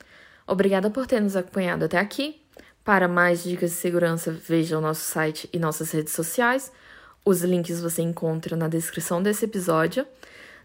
Obrigada 0.47 0.91
por 0.91 1.07
ter 1.07 1.21
nos 1.21 1.37
acompanhado 1.37 1.85
até 1.85 1.99
aqui. 1.99 2.41
Para 2.85 3.09
mais 3.09 3.43
dicas 3.43 3.71
de 3.71 3.77
segurança, 3.77 4.31
veja 4.31 4.79
o 4.79 4.81
nosso 4.81 5.03
site 5.11 5.49
e 5.53 5.59
nossas 5.59 5.91
redes 5.91 6.13
sociais. 6.13 6.71
Os 7.25 7.43
links 7.43 7.81
você 7.81 8.03
encontra 8.03 8.55
na 8.55 8.69
descrição 8.69 9.23
desse 9.23 9.47
episódio. 9.47 10.07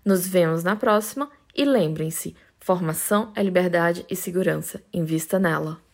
Nos 0.03 0.27
vemos 0.27 0.63
na 0.63 0.75
próxima 0.75 1.29
e 1.55 1.63
lembrem-se: 1.63 2.35
formação 2.59 3.31
é 3.35 3.41
liberdade 3.41 4.05
e 4.09 4.15
segurança. 4.15 4.81
Invista 4.93 5.39
nela. 5.39 5.88